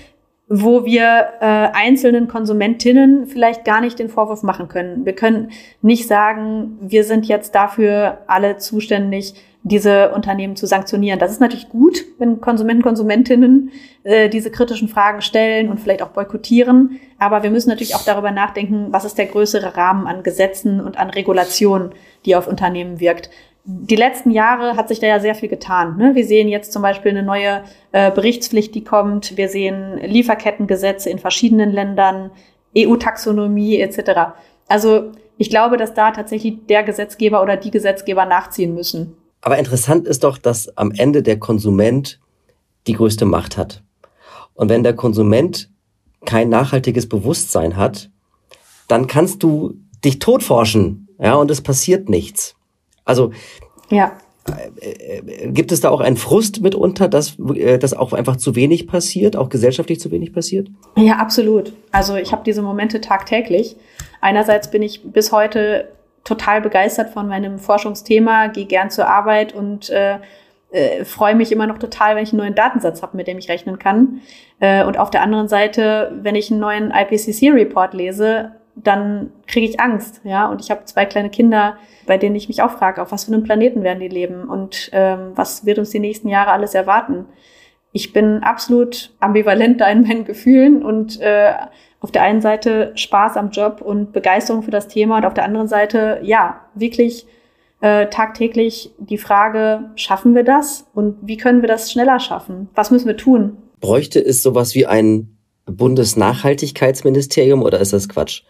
wo 0.49 0.85
wir 0.85 1.29
äh, 1.39 1.45
einzelnen 1.45 2.27
Konsumentinnen 2.27 3.27
vielleicht 3.27 3.65
gar 3.65 3.81
nicht 3.81 3.97
den 3.97 4.09
Vorwurf 4.09 4.43
machen 4.43 4.67
können. 4.67 5.05
Wir 5.05 5.13
können 5.13 5.51
nicht 5.81 6.07
sagen, 6.07 6.77
wir 6.81 7.05
sind 7.05 7.25
jetzt 7.25 7.55
dafür 7.55 8.19
alle 8.27 8.57
zuständig, 8.57 9.33
diese 9.63 10.11
Unternehmen 10.11 10.57
zu 10.57 10.67
sanktionieren. 10.67 11.19
Das 11.19 11.31
ist 11.31 11.39
natürlich 11.39 11.69
gut, 11.69 12.03
wenn 12.19 12.41
Konsumenten, 12.41 12.83
Konsumentinnen 12.83 13.71
äh, 14.03 14.27
diese 14.27 14.51
kritischen 14.51 14.89
Fragen 14.89 15.21
stellen 15.21 15.69
und 15.69 15.79
vielleicht 15.79 16.01
auch 16.01 16.09
boykottieren. 16.09 16.99
Aber 17.17 17.43
wir 17.43 17.49
müssen 17.49 17.69
natürlich 17.69 17.95
auch 17.95 18.03
darüber 18.03 18.31
nachdenken, 18.31 18.87
was 18.91 19.05
ist 19.05 19.17
der 19.17 19.27
größere 19.27 19.77
Rahmen 19.77 20.05
an 20.05 20.21
Gesetzen 20.21 20.81
und 20.81 20.99
an 20.99 21.09
Regulationen, 21.09 21.93
die 22.25 22.35
auf 22.35 22.47
Unternehmen 22.47 22.99
wirkt 22.99 23.29
die 23.65 23.95
letzten 23.95 24.31
Jahre 24.31 24.75
hat 24.75 24.89
sich 24.89 24.99
da 24.99 25.07
ja 25.07 25.19
sehr 25.19 25.35
viel 25.35 25.47
getan. 25.47 25.97
Ne? 25.97 26.15
Wir 26.15 26.25
sehen 26.25 26.49
jetzt 26.49 26.73
zum 26.73 26.81
Beispiel 26.81 27.11
eine 27.11 27.23
neue 27.23 27.63
äh, 27.93 28.11
Berichtspflicht, 28.11 28.75
die 28.75 28.83
kommt. 28.83 29.37
Wir 29.37 29.47
sehen 29.47 29.97
Lieferkettengesetze 29.99 31.09
in 31.09 31.19
verschiedenen 31.19 31.71
Ländern, 31.71 32.31
EU-Taxonomie 32.77 33.79
etc. 33.79 34.33
Also 34.67 35.11
ich 35.37 35.49
glaube, 35.49 35.77
dass 35.77 35.93
da 35.93 36.11
tatsächlich 36.11 36.65
der 36.67 36.83
Gesetzgeber 36.83 37.41
oder 37.41 37.55
die 37.55 37.71
Gesetzgeber 37.71 38.25
nachziehen 38.25 38.73
müssen. 38.73 39.15
Aber 39.41 39.57
interessant 39.57 40.07
ist 40.07 40.23
doch, 40.23 40.37
dass 40.37 40.77
am 40.77 40.91
Ende 40.91 41.23
der 41.23 41.39
Konsument 41.39 42.19
die 42.87 42.93
größte 42.93 43.25
Macht 43.25 43.57
hat. 43.57 43.83
Und 44.53 44.69
wenn 44.69 44.83
der 44.83 44.93
Konsument 44.93 45.69
kein 46.25 46.49
nachhaltiges 46.49 47.07
Bewusstsein 47.07 47.75
hat, 47.75 48.09
dann 48.87 49.07
kannst 49.07 49.41
du 49.43 49.75
dich 50.03 50.19
totforschen, 50.19 51.07
ja, 51.19 51.35
und 51.35 51.49
es 51.49 51.61
passiert 51.61 52.09
nichts. 52.09 52.55
Also 53.05 53.31
ja. 53.89 54.13
Äh, 54.81 55.19
äh, 55.19 55.51
gibt 55.51 55.71
es 55.71 55.79
da 55.79 55.89
auch 55.89 56.01
einen 56.01 56.17
Frust 56.17 56.61
mitunter, 56.61 57.07
dass 57.07 57.37
äh, 57.55 57.77
das 57.77 57.93
auch 57.93 58.11
einfach 58.11 58.35
zu 58.35 58.55
wenig 58.55 58.87
passiert, 58.87 59.37
auch 59.37 59.49
gesellschaftlich 59.49 59.99
zu 60.01 60.11
wenig 60.11 60.33
passiert? 60.33 60.67
Ja, 60.97 61.15
absolut. 61.17 61.73
Also 61.91 62.15
ich 62.15 62.33
habe 62.33 62.43
diese 62.45 62.61
Momente 62.61 62.99
tagtäglich. 62.99 63.77
Einerseits 64.19 64.69
bin 64.69 64.81
ich 64.81 65.01
bis 65.03 65.31
heute 65.31 65.89
total 66.25 66.61
begeistert 66.61 67.11
von 67.11 67.27
meinem 67.27 67.57
Forschungsthema, 67.57 68.47
gehe 68.47 68.65
gern 68.65 68.89
zur 68.89 69.07
Arbeit 69.07 69.53
und 69.53 69.89
äh, 69.89 70.19
äh, 70.71 71.05
freue 71.05 71.35
mich 71.35 71.51
immer 71.51 71.67
noch 71.67 71.77
total, 71.77 72.15
wenn 72.15 72.23
ich 72.23 72.31
einen 72.31 72.39
neuen 72.39 72.55
Datensatz 72.55 73.01
habe, 73.01 73.15
mit 73.15 73.27
dem 73.27 73.37
ich 73.37 73.49
rechnen 73.49 73.79
kann. 73.79 74.21
Äh, 74.59 74.83
und 74.83 74.97
auf 74.97 75.09
der 75.09 75.21
anderen 75.21 75.47
Seite, 75.47 76.11
wenn 76.21 76.35
ich 76.35 76.51
einen 76.51 76.59
neuen 76.59 76.91
IPCC-Report 76.91 77.93
lese, 77.93 78.53
dann 78.75 79.31
kriege 79.47 79.67
ich 79.67 79.79
Angst, 79.79 80.21
ja. 80.23 80.47
Und 80.49 80.61
ich 80.61 80.71
habe 80.71 80.85
zwei 80.85 81.05
kleine 81.05 81.29
Kinder, 81.29 81.77
bei 82.07 82.17
denen 82.17 82.35
ich 82.35 82.47
mich 82.47 82.61
auch 82.61 82.71
frage, 82.71 83.01
auf 83.01 83.11
was 83.11 83.25
für 83.25 83.33
einem 83.33 83.43
Planeten 83.43 83.83
werden 83.83 83.99
die 83.99 84.07
leben 84.07 84.45
und 84.49 84.89
ähm, 84.93 85.31
was 85.35 85.65
wird 85.65 85.79
uns 85.79 85.91
die 85.91 85.99
nächsten 85.99 86.27
Jahre 86.27 86.51
alles 86.51 86.73
erwarten. 86.73 87.25
Ich 87.91 88.11
bin 88.11 88.41
absolut 88.41 89.11
ambivalent 89.19 89.79
da 89.79 89.89
in 89.89 90.01
meinen 90.01 90.25
Gefühlen 90.25 90.83
und 90.83 91.21
äh, 91.21 91.53
auf 91.99 92.11
der 92.11 92.23
einen 92.23 92.41
Seite 92.41 92.91
Spaß 92.95 93.37
am 93.37 93.51
Job 93.51 93.81
und 93.81 94.11
Begeisterung 94.11 94.63
für 94.63 94.71
das 94.71 94.87
Thema 94.87 95.17
und 95.17 95.25
auf 95.25 95.35
der 95.35 95.45
anderen 95.45 95.67
Seite, 95.67 96.19
ja, 96.23 96.61
wirklich 96.73 97.27
äh, 97.81 98.07
tagtäglich 98.07 98.91
die 98.97 99.17
Frage, 99.17 99.91
schaffen 99.95 100.35
wir 100.35 100.43
das 100.43 100.87
und 100.93 101.17
wie 101.21 101.37
können 101.37 101.61
wir 101.61 101.67
das 101.67 101.91
schneller 101.91 102.19
schaffen? 102.19 102.69
Was 102.73 102.91
müssen 102.91 103.07
wir 103.07 103.17
tun? 103.17 103.57
Bräuchte 103.79 104.19
es 104.19 104.41
sowas 104.41 104.73
wie 104.73 104.85
ein 104.85 105.37
Bundesnachhaltigkeitsministerium 105.65 107.61
oder 107.61 107.79
ist 107.79 107.93
das 107.93 108.09
Quatsch? 108.09 108.43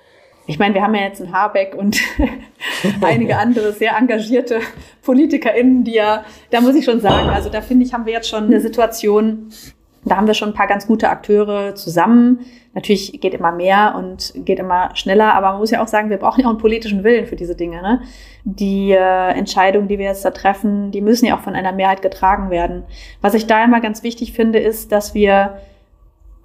Ich 0.46 0.60
meine, 0.60 0.76
wir 0.76 0.84
haben 0.84 0.96
ja 0.96 1.02
jetzt 1.02 1.22
einen 1.22 1.34
Habeck 1.34 1.76
und 1.76 2.00
einige 3.02 3.38
andere 3.38 3.72
sehr 3.72 3.96
engagierte 3.98 4.60
PolitikerInnen, 5.04 5.84
die 5.84 5.96
ja, 5.96 6.26
da 6.52 6.62
muss 6.62 6.76
ich 6.76 6.86
schon 6.86 7.00
sagen, 7.00 7.30
also 7.30 7.50
da 7.50 7.62
finde 7.62 7.86
ich, 7.86 7.94
haben 7.94 8.06
wir 8.06 8.14
jetzt 8.14 8.30
schon 8.30 8.46
eine 8.46 8.60
Situation, 8.60 9.50
da 10.06 10.18
haben 10.18 10.28
wir 10.28 10.34
schon 10.34 10.50
ein 10.50 10.56
paar 10.56 10.68
ganz 10.68 10.86
gute 10.86 11.10
Akteure 11.10 11.76
zusammen. 11.76 12.40
Natürlich 12.74 13.22
geht 13.22 13.34
immer 13.34 13.52
mehr 13.52 13.96
und 13.98 14.34
geht 14.36 14.60
immer 14.60 14.94
schneller, 14.96 15.34
aber 15.34 15.52
man 15.52 15.60
muss 15.60 15.72
ja 15.72 15.82
auch 15.82 15.88
sagen, 15.88 16.10
wir 16.10 16.18
brauchen 16.18 16.42
ja 16.42 16.48
auch 16.48 16.52
einen 16.52 16.60
politischen 16.60 17.04
Willen 17.06 17.26
für 17.26 17.38
diese 17.38 17.56
Dinge. 17.56 17.82
Ne? 17.82 18.02
Die 18.44 18.92
äh, 18.92 19.30
Entscheidungen, 19.30 19.88
die 19.88 20.00
wir 20.00 20.08
jetzt 20.08 20.26
da 20.26 20.32
treffen, 20.32 20.92
die 20.92 21.00
müssen 21.00 21.26
ja 21.26 21.38
auch 21.38 21.42
von 21.42 21.56
einer 21.56 21.72
Mehrheit 21.72 22.02
getragen 22.02 22.50
werden. 22.50 22.84
Was 23.22 23.34
ich 23.34 23.48
da 23.48 23.64
immer 23.64 23.80
ganz 23.80 24.04
wichtig 24.04 24.34
finde, 24.34 24.60
ist, 24.60 24.92
dass 24.92 25.14
wir 25.14 25.60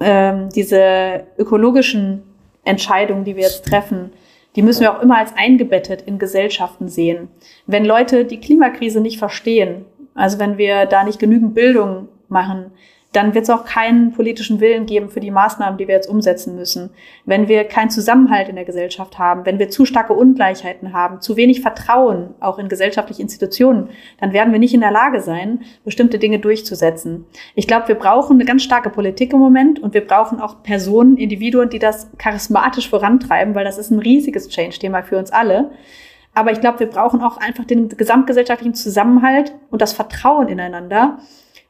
ähm, 0.01 0.51
diese 0.55 1.25
ökologischen 1.39 2.23
Entscheidungen, 2.69 3.25
die 3.25 3.37
wir 3.37 3.43
jetzt 3.43 3.67
treffen, 3.67 4.13
die 4.57 4.63
müssen 4.63 4.81
wir 4.81 4.97
auch 4.97 5.03
immer 5.03 5.19
als 5.19 5.35
eingebettet 5.37 6.03
in 6.03 6.19
Gesellschaften 6.19 6.89
sehen. 6.89 7.29
Wenn 7.67 7.85
Leute 7.85 8.25
die 8.25 8.41
Klimakrise 8.41 9.01
nicht 9.01 9.19
verstehen, 9.19 9.85
also 10.15 10.39
wenn 10.39 10.59
wir 10.59 10.87
da 10.87 11.05
nicht 11.05 11.19
genügend 11.19 11.55
Bildung 11.55 12.09
machen, 12.29 12.73
dann 13.19 13.35
wird 13.35 13.43
es 13.43 13.51
auch 13.51 13.65
keinen 13.65 14.13
politischen 14.13 14.61
Willen 14.61 14.87
geben 14.87 15.09
für 15.09 15.19
die 15.19 15.33
Maßnahmen, 15.33 15.77
die 15.77 15.89
wir 15.89 15.97
jetzt 15.97 16.09
umsetzen 16.09 16.55
müssen. 16.55 16.91
Wenn 17.25 17.49
wir 17.49 17.65
keinen 17.65 17.91
Zusammenhalt 17.91 18.49
in 18.49 18.55
der 18.55 18.65
Gesellschaft 18.65 19.19
haben, 19.19 19.45
wenn 19.45 19.59
wir 19.59 19.71
zu 19.71 19.85
starke 19.85 20.13
Ungleichheiten 20.13 20.93
haben, 20.93 21.21
zu 21.21 21.37
wenig 21.37 21.61
Vertrauen 21.61 22.37
auch 22.39 22.61
in 22.61 22.69
gesellschaftliche 22.69 23.21
Institutionen, 23.21 23.89
dann 24.21 24.33
werden 24.33 24.53
wir 24.53 24.61
nicht 24.61 24.73
in 24.73 24.83
der 24.83 24.93
Lage 24.93 25.21
sein, 25.21 25.63
bestimmte 25.85 26.21
Dinge 26.21 26.39
durchzusetzen. 26.39 27.27
Ich 27.57 27.67
glaube, 27.67 27.89
wir 27.89 27.97
brauchen 27.97 28.35
eine 28.35 28.45
ganz 28.45 28.63
starke 28.63 28.89
Politik 28.89 29.33
im 29.33 29.41
Moment 29.41 29.81
und 29.81 29.95
wir 29.95 30.07
brauchen 30.07 30.41
auch 30.41 30.63
Personen, 30.63 31.17
Individuen, 31.17 31.71
die 31.71 31.81
das 31.81 32.09
charismatisch 32.19 32.89
vorantreiben, 32.89 33.57
weil 33.57 33.65
das 33.65 33.79
ist 33.79 33.91
ein 33.91 33.99
riesiges 33.99 34.49
Change-Thema 34.49 35.03
für 35.03 35.19
uns 35.19 35.33
alle. 35.33 35.73
Aber 36.35 36.53
ich 36.53 36.61
glaube, 36.61 36.79
wir 36.79 36.87
brauchen 36.87 37.21
auch 37.21 37.39
einfach 37.39 37.65
den 37.65 37.89
gesamtgesellschaftlichen 37.89 38.75
Zusammenhalt 38.75 39.55
und 39.73 39.83
das 39.83 39.93
Vertrauen 39.93 40.47
ineinander 40.47 41.19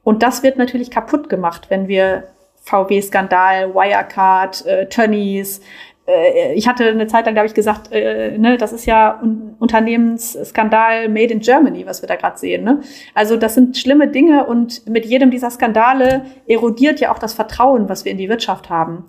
und 0.09 0.23
das 0.23 0.43
wird 0.43 0.57
natürlich 0.57 0.91
kaputt 0.91 1.29
gemacht, 1.29 1.67
wenn 1.69 1.87
wir 1.87 2.25
VW-Skandal, 2.63 3.75
Wirecard, 3.75 4.65
äh, 4.65 4.89
Tönnies, 4.89 5.61
äh, 6.07 6.55
ich 6.55 6.67
hatte 6.67 6.89
eine 6.89 7.07
Zeit 7.09 7.27
lang, 7.27 7.35
da 7.35 7.41
habe 7.41 7.47
ich 7.47 7.53
gesagt, 7.53 7.93
äh, 7.93 8.39
ne, 8.39 8.57
das 8.57 8.73
ist 8.73 8.87
ja 8.87 9.21
ein 9.23 9.55
Unternehmensskandal 9.59 11.11
made 11.11 11.35
in 11.35 11.41
Germany, 11.41 11.85
was 11.85 12.03
wir 12.03 12.07
da 12.07 12.17
gerade 12.17 12.39
sehen. 12.39 12.65
Ne? 12.65 12.81
Also 13.15 13.37
das 13.37 13.55
sind 13.55 13.77
schlimme 13.77 14.09
Dinge 14.09 14.47
und 14.47 14.89
mit 14.89 15.05
jedem 15.05 15.31
dieser 15.31 15.51
Skandale 15.51 16.25
erodiert 16.47 17.01
ja 17.01 17.13
auch 17.13 17.19
das 17.19 17.35
Vertrauen, 17.35 17.91
was 17.91 18.07
wir 18.07 18.13
in 18.13 18.19
die 18.19 18.31
Wirtschaft 18.31 18.71
haben. 18.71 19.05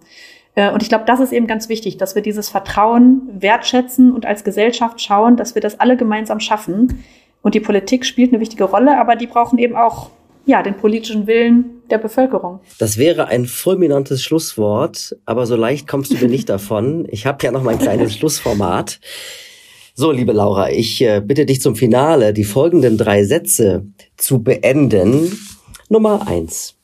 Äh, 0.56 0.70
und 0.70 0.84
ich 0.84 0.90
glaube, 0.90 1.06
das 1.06 1.22
ist 1.22 1.32
eben 1.32 1.48
ganz 1.48 1.70
wichtig, 1.70 1.96
dass 1.96 2.14
wir 2.16 2.22
dieses 2.22 2.50
Vertrauen 2.50 3.22
wertschätzen 3.32 4.12
und 4.12 4.26
als 4.26 4.44
Gesellschaft 4.44 5.00
schauen, 5.00 5.38
dass 5.38 5.56
wir 5.56 5.62
das 5.62 5.80
alle 5.80 5.96
gemeinsam 5.96 6.42
schaffen. 6.42 7.06
Und 7.42 7.56
die 7.56 7.62
Politik 7.62 8.06
spielt 8.06 8.34
eine 8.34 8.42
wichtige 8.42 8.66
Rolle, 8.66 9.00
aber 9.00 9.16
die 9.16 9.28
brauchen 9.28 9.60
eben 9.60 9.78
auch 9.78 10.10
ja, 10.50 10.64
den 10.64 10.76
politischen 10.76 11.28
Willen 11.28 11.84
der 11.92 12.00
Bevölkerung. 12.00 12.60
Das 12.80 12.98
wäre 12.98 13.28
ein 13.28 13.46
fulminantes 13.46 14.24
Schlusswort, 14.24 15.16
aber 15.26 15.46
so 15.46 15.56
leicht 15.56 15.88
kommst 15.88 16.12
du 16.12 16.18
mir 16.18 16.28
nicht 16.28 16.50
davon. 16.50 17.08
Ich 17.12 17.28
habe 17.28 17.46
ja 17.46 17.52
noch 17.52 17.62
mein 17.62 17.78
kleines 17.78 18.16
Schlussformat. 18.16 19.00
So, 19.94 20.12
liebe 20.12 20.32
Laura, 20.32 20.72
ich 20.72 21.02
äh, 21.02 21.22
bitte 21.24 21.46
dich 21.46 21.62
zum 21.62 21.76
Finale, 21.76 22.34
die 22.34 22.46
folgenden 22.46 22.98
drei 22.98 23.26
Sätze 23.26 23.86
zu 24.18 24.42
beenden. 24.42 25.38
Nummer 25.88 26.28
eins. 26.28 26.76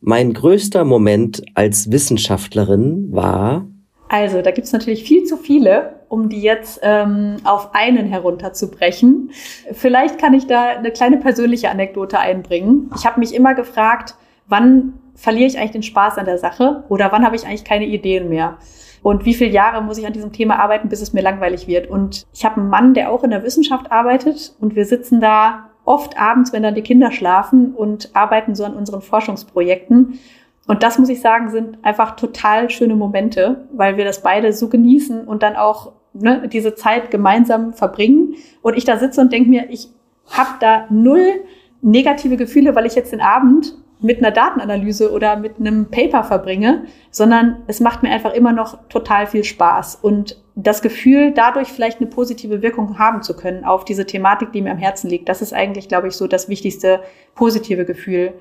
Mein 0.00 0.32
größter 0.32 0.84
Moment 0.84 1.42
als 1.54 1.90
Wissenschaftlerin 1.90 3.08
war. 3.10 3.66
Also, 4.08 4.42
da 4.42 4.52
gibt's 4.52 4.72
natürlich 4.72 5.02
viel 5.02 5.24
zu 5.24 5.38
viele, 5.38 5.94
um 6.12 6.28
die 6.28 6.42
jetzt 6.42 6.80
ähm, 6.82 7.36
auf 7.42 7.74
einen 7.74 8.06
herunterzubrechen. 8.06 9.30
Vielleicht 9.72 10.18
kann 10.18 10.34
ich 10.34 10.46
da 10.46 10.68
eine 10.68 10.90
kleine 10.90 11.16
persönliche 11.16 11.70
Anekdote 11.70 12.18
einbringen. 12.18 12.90
Ich 12.94 13.06
habe 13.06 13.18
mich 13.18 13.34
immer 13.34 13.54
gefragt, 13.54 14.14
wann 14.46 14.92
verliere 15.14 15.46
ich 15.46 15.56
eigentlich 15.56 15.70
den 15.70 15.82
Spaß 15.82 16.18
an 16.18 16.26
der 16.26 16.36
Sache 16.36 16.84
oder 16.90 17.12
wann 17.12 17.24
habe 17.24 17.34
ich 17.34 17.46
eigentlich 17.46 17.64
keine 17.64 17.86
Ideen 17.86 18.28
mehr? 18.28 18.58
Und 19.02 19.24
wie 19.24 19.32
viele 19.32 19.52
Jahre 19.52 19.82
muss 19.82 19.96
ich 19.96 20.06
an 20.06 20.12
diesem 20.12 20.32
Thema 20.32 20.58
arbeiten, 20.58 20.90
bis 20.90 21.00
es 21.00 21.14
mir 21.14 21.22
langweilig 21.22 21.66
wird? 21.66 21.88
Und 21.88 22.26
ich 22.34 22.44
habe 22.44 22.60
einen 22.60 22.68
Mann, 22.68 22.92
der 22.92 23.10
auch 23.10 23.24
in 23.24 23.30
der 23.30 23.42
Wissenschaft 23.42 23.90
arbeitet 23.90 24.54
und 24.60 24.76
wir 24.76 24.84
sitzen 24.84 25.18
da 25.22 25.70
oft 25.86 26.18
abends, 26.20 26.52
wenn 26.52 26.62
dann 26.62 26.74
die 26.74 26.82
Kinder 26.82 27.10
schlafen 27.10 27.74
und 27.74 28.10
arbeiten 28.12 28.54
so 28.54 28.64
an 28.64 28.74
unseren 28.74 29.00
Forschungsprojekten. 29.00 30.18
Und 30.66 30.82
das 30.82 30.98
muss 30.98 31.08
ich 31.08 31.22
sagen, 31.22 31.48
sind 31.50 31.78
einfach 31.82 32.16
total 32.16 32.68
schöne 32.68 32.96
Momente, 32.96 33.66
weil 33.72 33.96
wir 33.96 34.04
das 34.04 34.22
beide 34.22 34.52
so 34.52 34.68
genießen 34.68 35.26
und 35.26 35.42
dann 35.42 35.56
auch 35.56 35.92
ne, 36.14 36.48
diese 36.48 36.74
Zeit 36.74 37.10
gemeinsam 37.10 37.72
verbringen. 37.72 38.34
Und 38.62 38.76
ich 38.76 38.84
da 38.84 38.98
sitze 38.98 39.20
und 39.20 39.32
denke 39.32 39.50
mir, 39.50 39.70
ich 39.70 39.88
habe 40.30 40.50
da 40.60 40.86
null 40.90 41.42
negative 41.80 42.36
Gefühle, 42.36 42.74
weil 42.74 42.86
ich 42.86 42.94
jetzt 42.94 43.12
den 43.12 43.20
Abend 43.20 43.76
mit 44.00 44.18
einer 44.18 44.32
Datenanalyse 44.32 45.12
oder 45.12 45.36
mit 45.36 45.58
einem 45.58 45.86
Paper 45.86 46.24
verbringe, 46.24 46.84
sondern 47.10 47.62
es 47.68 47.80
macht 47.80 48.02
mir 48.02 48.10
einfach 48.10 48.34
immer 48.34 48.52
noch 48.52 48.88
total 48.88 49.26
viel 49.26 49.44
Spaß 49.44 49.96
und 50.02 50.42
das 50.54 50.82
Gefühl, 50.82 51.32
dadurch 51.32 51.68
vielleicht 51.68 52.00
eine 52.00 52.10
positive 52.10 52.62
Wirkung 52.62 52.98
haben 52.98 53.22
zu 53.22 53.34
können 53.36 53.64
auf 53.64 53.84
diese 53.84 54.04
Thematik, 54.04 54.52
die 54.52 54.60
mir 54.60 54.72
am 54.72 54.78
Herzen 54.78 55.08
liegt. 55.08 55.28
Das 55.28 55.40
ist 55.40 55.54
eigentlich, 55.54 55.88
glaube 55.88 56.08
ich, 56.08 56.14
so 56.14 56.26
das 56.26 56.48
wichtigste 56.48 57.00
positive 57.34 57.84
Gefühl 57.84 58.34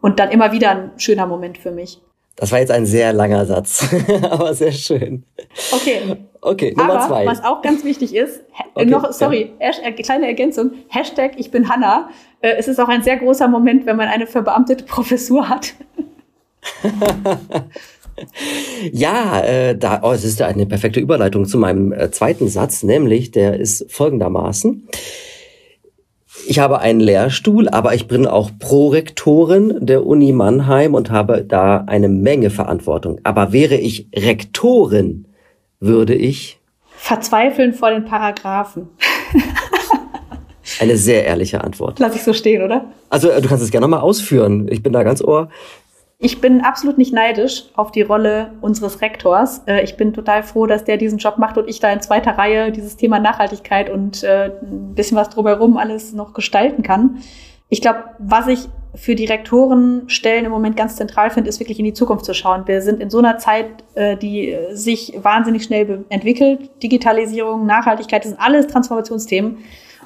und 0.00 0.18
dann 0.18 0.30
immer 0.30 0.52
wieder 0.52 0.70
ein 0.70 0.90
schöner 0.96 1.26
Moment 1.26 1.58
für 1.58 1.70
mich. 1.70 2.00
Das 2.36 2.50
war 2.50 2.58
jetzt 2.58 2.70
ein 2.70 2.84
sehr 2.84 3.12
langer 3.12 3.46
Satz, 3.46 3.86
aber 4.22 4.54
sehr 4.54 4.72
schön. 4.72 5.24
Okay. 5.72 6.16
Okay, 6.40 6.74
Nummer 6.76 6.94
aber, 6.94 7.06
zwei. 7.06 7.26
Was 7.26 7.42
auch 7.42 7.62
ganz 7.62 7.84
wichtig 7.84 8.14
ist, 8.14 8.40
Okay, 8.74 8.86
noch, 8.86 9.12
sorry, 9.12 9.52
ja. 9.60 9.90
kleine 9.92 10.26
Ergänzung, 10.26 10.72
Hashtag 10.88 11.32
ich 11.36 11.50
bin 11.50 11.68
Hanna. 11.68 12.10
Äh, 12.40 12.54
es 12.58 12.68
ist 12.68 12.80
auch 12.80 12.88
ein 12.88 13.02
sehr 13.02 13.16
großer 13.16 13.48
Moment, 13.48 13.86
wenn 13.86 13.96
man 13.96 14.08
eine 14.08 14.26
verbeamtete 14.26 14.84
Professur 14.84 15.48
hat. 15.48 15.74
ja, 18.92 19.40
äh, 19.40 19.76
da, 19.78 20.00
oh, 20.02 20.12
es 20.12 20.24
ist 20.24 20.42
eine 20.42 20.66
perfekte 20.66 21.00
Überleitung 21.00 21.46
zu 21.46 21.56
meinem 21.56 21.92
äh, 21.92 22.10
zweiten 22.10 22.48
Satz, 22.48 22.82
nämlich 22.82 23.30
der 23.30 23.58
ist 23.58 23.90
folgendermaßen. 23.90 24.88
Ich 26.46 26.58
habe 26.58 26.80
einen 26.80 27.00
Lehrstuhl, 27.00 27.68
aber 27.68 27.94
ich 27.94 28.08
bin 28.08 28.26
auch 28.26 28.50
Prorektorin 28.58 29.78
der 29.80 30.06
Uni 30.06 30.32
Mannheim 30.32 30.94
und 30.94 31.10
habe 31.10 31.42
da 31.42 31.84
eine 31.86 32.08
Menge 32.08 32.50
Verantwortung. 32.50 33.20
Aber 33.22 33.52
wäre 33.52 33.76
ich 33.76 34.08
Rektorin, 34.14 35.26
würde 35.80 36.14
ich 36.14 36.60
verzweifeln 36.96 37.72
vor 37.74 37.90
den 37.90 38.04
Paragraphen. 38.04 38.88
Eine 40.80 40.96
sehr 40.96 41.24
ehrliche 41.24 41.62
Antwort. 41.62 41.98
Lass 41.98 42.16
ich 42.16 42.22
so 42.22 42.32
stehen, 42.32 42.62
oder? 42.62 42.86
Also 43.10 43.28
äh, 43.28 43.40
du 43.40 43.48
kannst 43.48 43.62
es 43.62 43.70
gerne 43.70 43.84
nochmal 43.86 44.00
ausführen. 44.00 44.66
Ich 44.70 44.82
bin 44.82 44.92
da 44.92 45.02
ganz 45.02 45.22
ohr. 45.22 45.50
Ich 46.18 46.40
bin 46.40 46.60
absolut 46.60 46.96
nicht 46.96 47.12
neidisch 47.12 47.64
auf 47.74 47.90
die 47.90 48.02
Rolle 48.02 48.52
unseres 48.60 49.00
Rektors. 49.00 49.62
Äh, 49.66 49.82
ich 49.82 49.96
bin 49.96 50.12
total 50.12 50.42
froh, 50.42 50.66
dass 50.66 50.84
der 50.84 50.96
diesen 50.96 51.18
Job 51.18 51.38
macht 51.38 51.58
und 51.58 51.68
ich 51.68 51.80
da 51.80 51.90
in 51.90 52.00
zweiter 52.00 52.38
Reihe 52.38 52.70
dieses 52.72 52.96
Thema 52.96 53.18
Nachhaltigkeit 53.18 53.90
und 53.90 54.22
äh, 54.22 54.50
ein 54.62 54.94
bisschen 54.94 55.16
was 55.16 55.30
drumherum 55.30 55.76
alles 55.76 56.12
noch 56.12 56.32
gestalten 56.32 56.82
kann. 56.82 57.18
Ich 57.68 57.80
glaube, 57.80 58.04
was 58.18 58.46
ich 58.46 58.68
für 58.94 59.16
die 59.16 59.24
Rektorenstellen 59.24 60.44
im 60.44 60.52
Moment 60.52 60.76
ganz 60.76 60.94
zentral 60.94 61.30
finde, 61.30 61.48
ist 61.48 61.58
wirklich 61.58 61.80
in 61.80 61.84
die 61.84 61.94
Zukunft 61.94 62.24
zu 62.24 62.32
schauen. 62.32 62.62
Wir 62.66 62.80
sind 62.80 63.00
in 63.00 63.10
so 63.10 63.18
einer 63.18 63.38
Zeit, 63.38 63.66
die 64.22 64.56
sich 64.70 65.18
wahnsinnig 65.20 65.64
schnell 65.64 66.04
entwickelt. 66.10 66.70
Digitalisierung, 66.80 67.66
Nachhaltigkeit, 67.66 68.22
das 68.22 68.30
sind 68.30 68.40
alles 68.40 68.68
Transformationsthemen. 68.68 69.58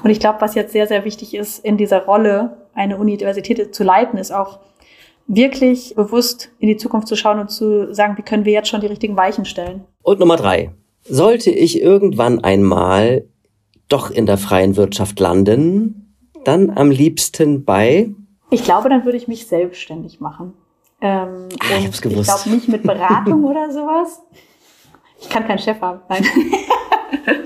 Und 0.03 0.11
ich 0.11 0.21
glaube, 0.21 0.41
was 0.41 0.55
jetzt 0.55 0.73
sehr, 0.73 0.87
sehr 0.87 1.05
wichtig 1.05 1.35
ist, 1.35 1.63
in 1.63 1.77
dieser 1.77 2.05
Rolle 2.05 2.57
eine 2.73 2.97
Universität 2.97 3.75
zu 3.75 3.85
leiten, 3.85 4.19
ist 4.19 4.33
auch 4.33 4.61
wirklich 5.29 5.95
bewusst 5.95 6.51
in 6.59 6.69
die 6.69 6.77
Zukunft 6.77 7.07
zu 7.07 7.15
schauen 7.15 7.39
und 7.39 7.51
zu 7.51 7.95
sagen, 7.95 8.17
wie 8.17 8.23
können 8.23 8.45
wir 8.45 8.53
jetzt 8.53 8.69
schon 8.69 8.81
die 8.81 8.87
richtigen 8.87 9.17
Weichen 9.17 9.45
stellen. 9.45 9.85
Und 10.03 10.19
Nummer 10.19 10.37
drei. 10.37 10.73
Sollte 11.05 11.51
ich 11.51 11.81
irgendwann 11.81 12.43
einmal 12.43 13.25
doch 13.89 14.11
in 14.11 14.27
der 14.27 14.39
freien 14.39 14.77
Wirtschaft 14.77 15.21
landen, 15.21 16.17
dann 16.45 16.71
am 16.71 16.91
liebsten 16.91 17.65
bei? 17.65 18.11
Ich 18.51 18.65
glaube, 18.65 18.89
dann 18.89 19.05
würde 19.05 19.19
ich 19.19 19.29
mich 19.29 19.47
selbstständig 19.47 20.21
machen. 20.21 20.55
Ähm, 21.01 21.49
ah, 21.61 21.79
ich 21.79 21.87
hab's 21.87 22.03
gewusst. 22.03 22.29
Ich 22.29 22.43
glaube 22.43 22.57
nicht 22.57 22.69
mit 22.69 22.83
Beratung 22.83 23.45
oder 23.45 23.71
sowas. 23.71 24.21
Ich 25.21 25.29
kann 25.29 25.47
keinen 25.47 25.59
Chef 25.59 25.81
haben. 25.81 26.01
Nein. 26.09 26.25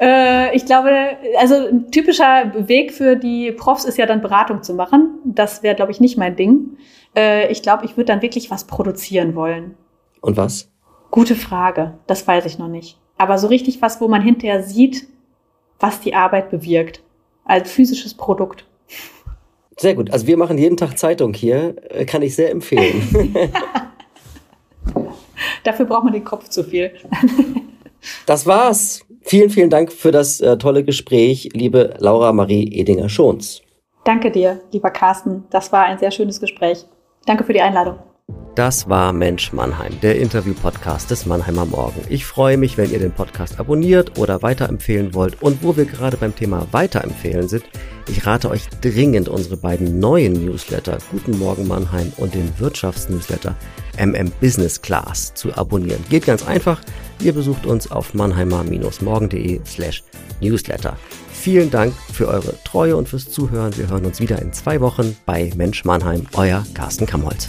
Äh, 0.00 0.54
ich 0.56 0.66
glaube, 0.66 0.90
also 1.38 1.54
ein 1.68 1.90
typischer 1.90 2.52
Weg 2.68 2.92
für 2.92 3.16
die 3.16 3.52
Profs 3.52 3.84
ist 3.84 3.98
ja 3.98 4.06
dann 4.06 4.20
Beratung 4.20 4.62
zu 4.62 4.74
machen. 4.74 5.18
Das 5.24 5.62
wäre, 5.62 5.74
glaube 5.74 5.92
ich, 5.92 6.00
nicht 6.00 6.16
mein 6.16 6.36
Ding. 6.36 6.76
Äh, 7.16 7.50
ich 7.50 7.62
glaube, 7.62 7.84
ich 7.84 7.96
würde 7.96 8.06
dann 8.06 8.22
wirklich 8.22 8.50
was 8.50 8.64
produzieren 8.64 9.34
wollen. 9.34 9.76
Und 10.20 10.36
was? 10.36 10.70
Gute 11.10 11.36
Frage. 11.36 11.98
Das 12.06 12.26
weiß 12.26 12.46
ich 12.46 12.58
noch 12.58 12.68
nicht. 12.68 12.98
Aber 13.18 13.38
so 13.38 13.46
richtig 13.46 13.80
was, 13.82 14.00
wo 14.00 14.08
man 14.08 14.22
hinterher 14.22 14.62
sieht, 14.62 15.06
was 15.78 16.00
die 16.00 16.14
Arbeit 16.14 16.50
bewirkt. 16.50 17.02
Als 17.44 17.70
physisches 17.70 18.14
Produkt. 18.14 18.64
Sehr 19.76 19.94
gut. 19.94 20.10
Also 20.10 20.26
wir 20.26 20.36
machen 20.36 20.58
jeden 20.58 20.76
Tag 20.76 20.98
Zeitung 20.98 21.34
hier. 21.34 21.76
Äh, 21.90 22.04
kann 22.04 22.22
ich 22.22 22.34
sehr 22.34 22.50
empfehlen. 22.50 23.34
Dafür 25.64 25.86
braucht 25.86 26.04
man 26.04 26.12
den 26.12 26.24
Kopf 26.24 26.48
zu 26.48 26.64
viel. 26.64 26.92
das 28.26 28.46
war's. 28.46 29.04
Vielen, 29.26 29.48
vielen 29.48 29.70
Dank 29.70 29.90
für 29.90 30.12
das 30.12 30.40
äh, 30.40 30.58
tolle 30.58 30.84
Gespräch, 30.84 31.48
liebe 31.54 31.94
Laura 31.98 32.32
Marie 32.32 32.78
Edinger-Schons. 32.78 33.62
Danke 34.04 34.30
dir, 34.30 34.60
lieber 34.70 34.90
Carsten. 34.90 35.44
Das 35.48 35.72
war 35.72 35.84
ein 35.84 35.98
sehr 35.98 36.10
schönes 36.10 36.40
Gespräch. 36.40 36.84
Danke 37.24 37.44
für 37.44 37.54
die 37.54 37.62
Einladung. 37.62 37.96
Das 38.54 38.88
war 38.88 39.12
Mensch 39.12 39.52
Mannheim, 39.52 39.98
der 40.00 40.20
Interview-Podcast 40.20 41.10
des 41.10 41.26
Mannheimer 41.26 41.66
Morgen. 41.66 42.00
Ich 42.08 42.24
freue 42.24 42.56
mich, 42.56 42.78
wenn 42.78 42.88
ihr 42.92 43.00
den 43.00 43.10
Podcast 43.10 43.58
abonniert 43.58 44.16
oder 44.16 44.42
weiterempfehlen 44.42 45.12
wollt. 45.12 45.42
Und 45.42 45.64
wo 45.64 45.76
wir 45.76 45.86
gerade 45.86 46.16
beim 46.16 46.36
Thema 46.36 46.68
Weiterempfehlen 46.70 47.48
sind, 47.48 47.64
ich 48.06 48.24
rate 48.24 48.50
euch 48.50 48.68
dringend, 48.80 49.28
unsere 49.28 49.56
beiden 49.56 49.98
neuen 49.98 50.34
Newsletter, 50.34 50.98
Guten 51.10 51.36
Morgen 51.36 51.66
Mannheim 51.66 52.12
und 52.16 52.34
den 52.34 52.52
Wirtschaftsnewsletter 52.60 53.56
MM 53.98 54.30
Business 54.40 54.80
Class 54.80 55.34
zu 55.34 55.52
abonnieren. 55.56 56.04
Geht 56.08 56.26
ganz 56.26 56.46
einfach. 56.46 56.80
Ihr 57.20 57.32
besucht 57.32 57.66
uns 57.66 57.90
auf 57.90 58.14
mannheimer-morgen.de 58.14 59.62
slash 59.66 60.04
newsletter. 60.40 60.96
Vielen 61.32 61.72
Dank 61.72 61.92
für 62.12 62.28
eure 62.28 62.54
Treue 62.62 62.94
und 62.94 63.08
fürs 63.08 63.28
Zuhören. 63.28 63.76
Wir 63.76 63.88
hören 63.88 64.04
uns 64.04 64.20
wieder 64.20 64.40
in 64.40 64.52
zwei 64.52 64.80
Wochen 64.80 65.16
bei 65.26 65.50
Mensch 65.56 65.84
Mannheim. 65.84 66.26
Euer 66.34 66.64
Carsten 66.72 67.06
Kamholz. 67.06 67.48